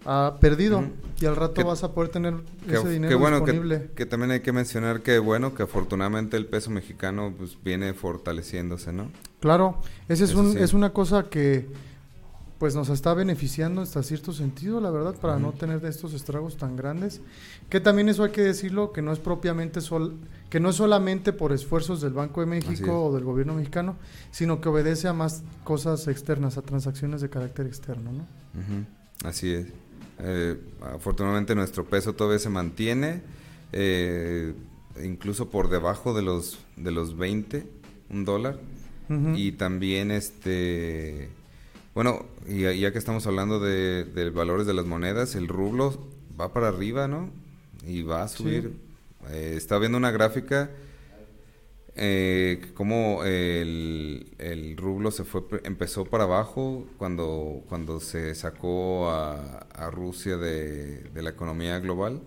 [0.05, 0.83] ah, perdido
[1.19, 2.35] y al rato Que- vas a poder tener
[2.67, 3.89] ese dinero bueno disponible.
[3.95, 8.93] que también hay que mencionar que bueno que afortunadamente el peso mexicano pues viene fortaleciéndose,
[8.93, 9.09] ¿no?
[9.45, 9.75] Claro,
[10.09, 10.57] ese es, Eso un, sí.
[10.57, 11.67] es una cosa que
[12.57, 16.75] pues nos está beneficiando hasta cierto sentido, la verdad, para no tener estos estragos tan
[16.75, 17.21] grandes.
[17.69, 20.15] Que también eso hay que decirlo, que no es propiamente sol,
[20.49, 22.47] que no es solamente por esfuerzos del Banco de.
[22.47, 23.97] México o del gobierno mexicano,
[24.31, 28.25] sino que obedece a más cosas externas, a transacciones de carácter externo, ¿no?
[29.29, 29.67] Así es.
[30.21, 33.21] Eh, afortunadamente nuestro peso todavía se mantiene,
[33.73, 34.55] eh,
[35.03, 37.69] incluso por debajo de los de los 20,
[38.09, 38.57] un dólar.
[39.31, 41.29] Y también este,
[41.93, 45.97] bueno, y ya, ya que estamos hablando de, de valores de las monedas, el rublo
[46.39, 47.29] va para arriba, ¿no?
[47.85, 48.73] Y va a subir.
[49.29, 50.71] Eh, estaba viendo una gráfica
[51.97, 59.59] eh, como el, el rublo se fue empezó para abajo cuando cuando se sacó a,
[59.73, 62.21] a Rusia de, de la economía global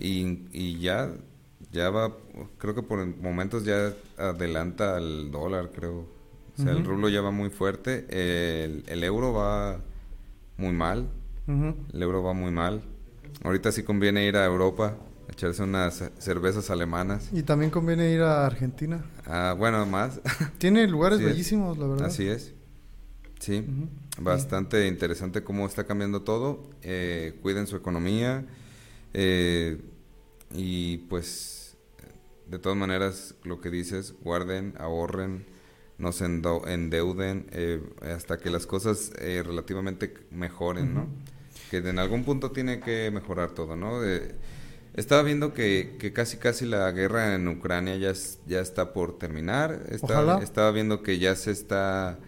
[0.00, 1.12] y, y ya
[1.70, 2.16] ya va
[2.58, 6.08] creo que por momentos ya adelanta al dólar creo
[6.58, 8.06] o sea el rublo ya va muy fuerte
[8.64, 9.80] el, el euro va
[10.56, 11.08] muy mal
[11.46, 12.82] el euro va muy mal
[13.42, 14.96] ahorita sí conviene ir a Europa
[15.30, 19.04] echarse unas cervezas alemanas Y también conviene ir a Argentina.
[19.26, 20.20] Ah, bueno, más.
[20.58, 21.32] Tiene lugares Así es.
[21.32, 22.06] bellísimos, la verdad.
[22.06, 22.52] Así es.
[23.40, 23.64] Sí,
[24.20, 26.70] bastante interesante cómo está cambiando todo.
[26.82, 28.44] Eh, cuiden su economía.
[29.12, 29.80] eh,
[30.52, 31.76] y pues,
[32.48, 35.46] de todas maneras, lo que dices, guarden, ahorren,
[35.98, 41.08] no se endeuden eh, hasta que las cosas eh, relativamente mejoren, ¿no?
[41.70, 44.04] Que en algún punto tiene que mejorar todo, ¿no?
[44.04, 44.34] Eh,
[44.94, 49.18] estaba viendo que, que casi casi la guerra en Ucrania ya, es- ya está por
[49.18, 49.82] terminar.
[49.88, 50.38] Está- Ojalá.
[50.42, 52.18] Estaba viendo que ya se está...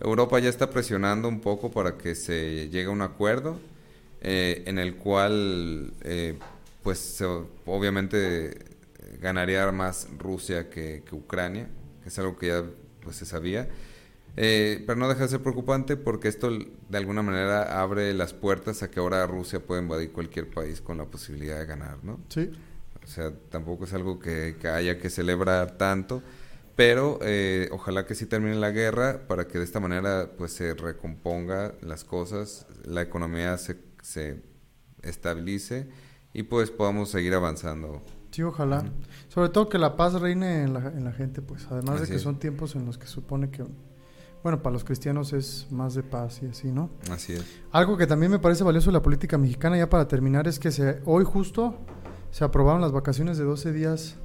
[0.00, 3.58] Europa ya está presionando un poco para que se llegue a un acuerdo
[4.20, 6.38] eh, en el cual, eh,
[6.82, 7.24] pues, se-
[7.66, 8.56] obviamente
[9.20, 11.68] ganaría más Rusia que, que Ucrania,
[12.02, 12.64] que es algo que ya
[13.02, 13.68] pues, se sabía.
[14.36, 18.82] Eh, pero no deja de ser preocupante porque esto de alguna manera abre las puertas
[18.82, 22.18] a que ahora Rusia pueda invadir cualquier país con la posibilidad de ganar, ¿no?
[22.28, 22.50] Sí.
[23.04, 26.22] O sea, tampoco es algo que, que haya que celebrar tanto,
[26.76, 30.74] pero eh, ojalá que sí termine la guerra para que de esta manera pues se
[30.74, 34.40] recomponga las cosas, la economía se, se
[35.02, 35.88] estabilice
[36.32, 38.00] y pues podamos seguir avanzando.
[38.32, 38.84] Sí, ojalá.
[39.28, 41.66] Sobre todo que la paz reine en la, en la gente, pues.
[41.70, 42.22] Además de que es.
[42.22, 43.64] son tiempos en los que supone que,
[44.42, 46.90] bueno, para los cristianos es más de paz y así, ¿no?
[47.10, 47.44] Así es.
[47.70, 50.72] Algo que también me parece valioso de la política mexicana, ya para terminar, es que
[50.72, 51.76] se, hoy justo
[52.30, 54.16] se aprobaron las vacaciones de 12 días.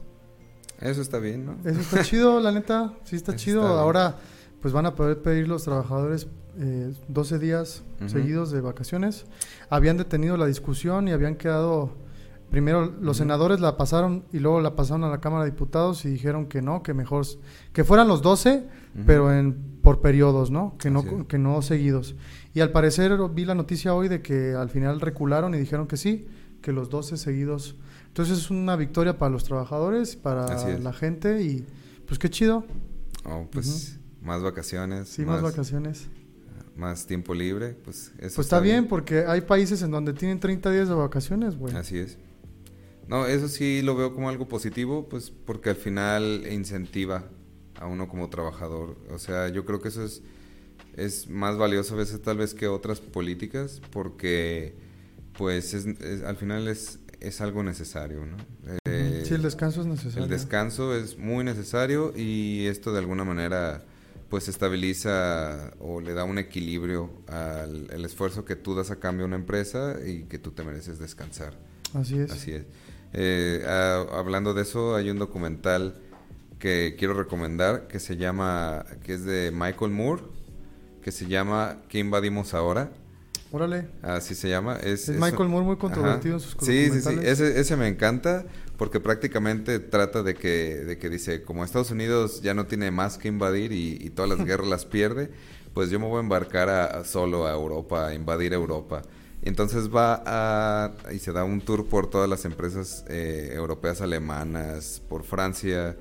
[0.80, 1.58] Eso está bien, ¿no?
[1.70, 2.94] Eso está chido, la neta.
[3.04, 3.62] Sí está Eso chido.
[3.64, 3.80] está.
[3.82, 4.16] Ahora,
[4.62, 6.28] pues van a poder pedir los trabajadores
[6.60, 9.26] eh, 12 días seguidos de vacaciones.
[9.70, 12.07] Habían detenido la discusión y habían quedado.
[12.50, 16.10] Primero los senadores la pasaron y luego la pasaron a la Cámara de Diputados y
[16.10, 17.26] dijeron que no, que mejor.
[17.74, 19.04] que fueran los 12, Ujú.
[19.06, 20.76] pero en por periodos, ¿no?
[20.78, 21.26] Que no es.
[21.28, 22.16] que no seguidos.
[22.54, 25.98] Y al parecer vi la noticia hoy de que al final recularon y dijeron que
[25.98, 26.28] sí,
[26.62, 27.76] que los 12 seguidos.
[28.08, 31.66] Entonces es una victoria para los trabajadores, para la gente y
[32.06, 32.64] pues qué chido.
[33.26, 36.08] Oh, pues más vacaciones, Sí, más, vacaciones.
[36.76, 40.72] más tiempo libre, pues eso Pues está bien porque hay países en donde tienen 30
[40.72, 41.76] días de vacaciones, güey.
[41.76, 42.18] Así es.
[43.08, 47.30] No, eso sí lo veo como algo positivo, pues porque al final incentiva
[47.80, 48.98] a uno como trabajador.
[49.12, 50.22] O sea, yo creo que eso es,
[50.96, 54.76] es más valioso a veces tal vez que otras políticas porque
[55.38, 58.38] pues es, es- al final es, es algo necesario, ¿no?
[58.86, 60.24] Eh, sí, el descanso es necesario.
[60.24, 63.86] el descanso es muy necesario y esto de alguna manera
[64.30, 69.24] pues estabiliza o le da un equilibrio al el esfuerzo que tú das a cambio
[69.24, 71.54] a una empresa y que tú te mereces descansar.
[71.94, 72.32] Así es.
[72.32, 72.64] Así es.
[73.14, 73.64] Eh,
[74.12, 75.96] hablando de eso, hay un documental
[76.60, 80.24] que quiero recomendar que se llama, que es de Michael Moore,
[81.02, 82.92] que se llama ¿Qué invadimos ahora?
[83.52, 83.88] Órale.
[84.02, 84.76] Así se llama.
[84.78, 87.18] Es, Michael Moore muy controvertido en sus Sí, sí, sí.
[87.24, 88.46] Ese, ese me encanta
[88.78, 93.18] porque prácticamente trata de que, de que dice, como Estados Unidos ya no tiene más
[93.18, 95.32] que invadir y, y todas las guerras las pierde,
[95.74, 99.04] pues yo me voy a embarcar a, a solo a Europa, a invadir Europa.
[99.48, 105.02] Entonces va a, y se da un tour por todas las empresas eh, europeas alemanas,
[105.10, 105.96] por Francia,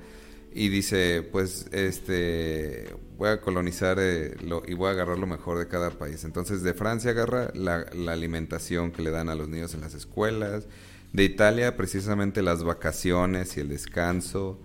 [0.53, 5.59] y dice, pues, este, voy a colonizar eh, lo- y voy a agarrar lo mejor
[5.59, 6.23] de cada país.
[6.23, 9.93] Entonces, de Francia agarra la, la alimentación que le dan a los niños en las
[9.93, 10.65] escuelas.
[11.13, 14.59] De Italia, precisamente las vacaciones y el descanso.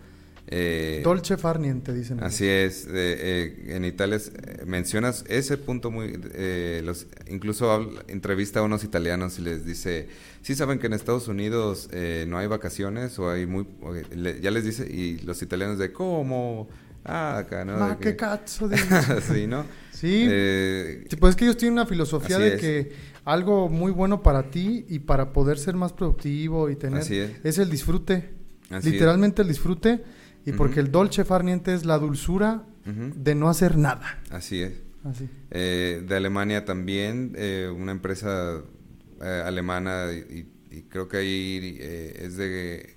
[0.55, 2.23] Eh, Dolce Farniente, dicen.
[2.23, 7.71] Así es, eh, eh, en Italia es- eh, mencionas ese punto muy, eh, los, incluso
[7.71, 10.09] habla- entrevista a unos italianos y les dice,
[10.43, 14.41] sí saben que en Estados Unidos eh, no hay vacaciones o hay muy, o, le-
[14.41, 16.69] ya les dice y los italianos de cómo,
[17.05, 18.69] ah acá no, Ma De qué que- cazzo.
[18.69, 19.23] dicen.
[19.33, 19.65] sí, ¿no?
[19.91, 20.29] Sí.
[21.19, 22.61] Pues es que ellos tienen una filosofía de es.
[22.61, 22.93] que
[23.25, 27.59] algo muy bueno para ti y para poder ser más productivo y tener Así es.
[27.59, 28.31] el disfrute,
[28.69, 28.93] Así es.
[28.95, 30.03] literalmente el disfrute
[30.45, 34.21] y porque el dolce farniente es la dulzura de no hacer nada.
[34.31, 34.73] así es.
[35.05, 35.29] Así.
[35.51, 38.63] Eh, de Alemania también, eh, una empresa
[39.21, 42.97] eh, alemana y, y creo que ahí eh, es de,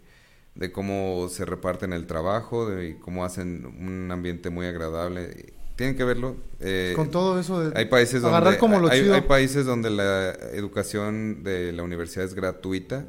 [0.53, 5.53] de cómo se reparten el trabajo, de y cómo hacen un ambiente muy agradable.
[5.75, 6.37] Tienen que verlo.
[6.59, 9.15] eh, Con todo eso de hay países donde agarrar como lo hay, chido.
[9.15, 13.05] hay países donde la educación de la universidad es gratuita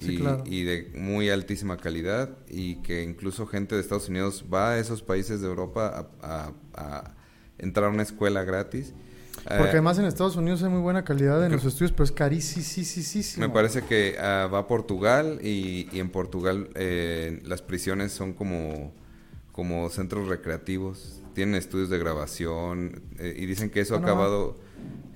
[0.00, 0.42] Sí, y, claro.
[0.46, 5.02] y de muy altísima calidad y que incluso gente de Estados Unidos va a esos
[5.02, 7.14] países de Europa a, a- a
[7.58, 8.94] entrar a una escuela gratis.
[9.44, 12.12] Porque Eh, además en Estados Unidos hay muy buena calidad en los estudios, pero es
[12.12, 13.46] carísimo.
[13.46, 18.32] me parece que ah, va a Portugal y, y en Portugal eh, las prisiones son
[18.34, 18.92] como,
[19.52, 24.06] como centros recreativos, tienen estudios de grabación eh, y dicen que eso Ah, ha no.
[24.06, 24.56] acabado,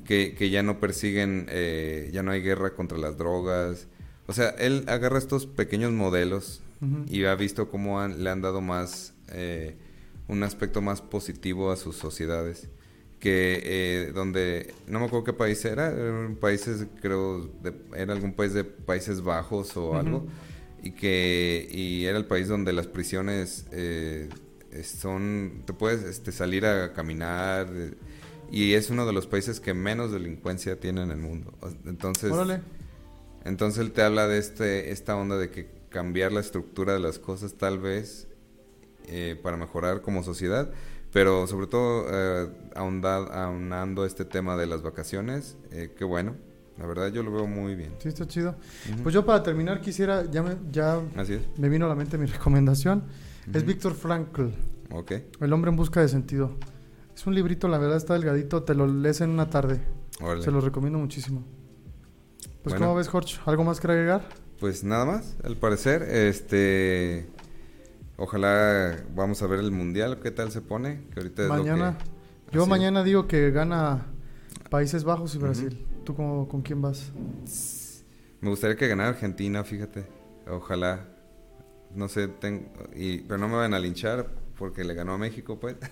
[0.07, 3.89] que, que ya no persiguen, eh, ya no hay guerra contra las drogas.
[4.27, 6.61] O sea, él agarra estos pequeños modelos
[7.09, 9.75] y ha visto cómo han- le han dado más, eh,
[10.29, 12.69] un aspecto más positivo a sus sociedades.
[13.21, 18.35] Que eh, donde, no me acuerdo qué país era, eran países, creo, de- era algún
[18.35, 20.27] país de Países Bajos o algo,
[20.83, 24.29] y que y era el país donde las prisiones eh,
[24.83, 27.95] son, te puedes este, salir a caminar, eh,
[28.51, 31.55] y es uno de los países que menos delincuencia tiene en el mundo.
[31.87, 32.61] Entonces, Órale.
[33.45, 37.19] Entonces él te habla de este, esta onda de que cambiar la estructura de las
[37.19, 38.27] cosas tal vez
[39.07, 40.71] eh, para mejorar como sociedad,
[41.13, 46.35] pero sobre todo eh, ahonda- aunando este tema de las vacaciones, eh, qué bueno,
[46.79, 47.93] la verdad yo lo veo muy bien.
[47.99, 48.57] Sí, está chido.
[49.05, 51.43] Pues yo para terminar quisiera, ya me, ya Así es.
[51.57, 53.05] me vino a la mente mi recomendación.
[53.53, 53.67] Es Ujú.
[53.67, 54.47] Víctor Frankl,
[54.91, 56.57] Ok, El hombre en busca de sentido.
[57.15, 59.81] Es un librito, la verdad está delgadito, te lo lees en una tarde.
[60.41, 61.45] Se lo recomiendo muchísimo.
[62.65, 62.87] Pues Bueno.
[62.87, 63.39] ¿cómo ves, Jorge?
[63.47, 64.23] ¿Algo más que agregar?
[64.59, 67.29] Pues nada más, al parecer, este...
[68.17, 71.03] Ojalá vamos a ver el mundial, ¿qué tal se pone?
[71.13, 71.99] Que ahorita es lo mañana.
[72.49, 74.07] que- Yo mañana digo que gana
[74.71, 75.39] Países Bajos y.
[75.39, 75.85] Brasil.
[76.05, 77.11] ¿Tú cómo, con quién vas?
[78.41, 80.07] Me gustaría que ganara Argentina, fíjate.
[80.49, 81.09] Ojalá.
[81.95, 85.59] No sé, ten- y, pero no me van a linchar porque le ganó a México,
[85.59, 85.75] pues.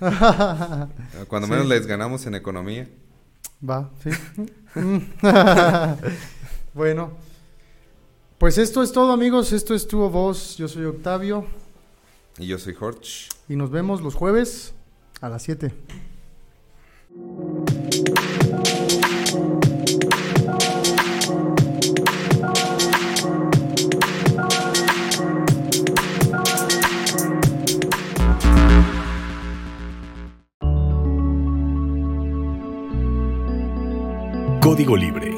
[1.28, 1.50] Cuando Sí.
[1.52, 2.88] menos les ganamos en economía.
[3.68, 4.10] Va, sí.
[6.74, 7.10] bueno.
[8.38, 9.52] Pues esto es todo, amigos.
[9.52, 10.56] Esto es tu voz.
[10.56, 11.46] Yo soy Octavio.
[12.38, 13.28] Y yo soy Horch.
[13.48, 14.74] Y nos vemos los jueves
[15.20, 15.72] a las 7.
[34.60, 35.31] Código Libre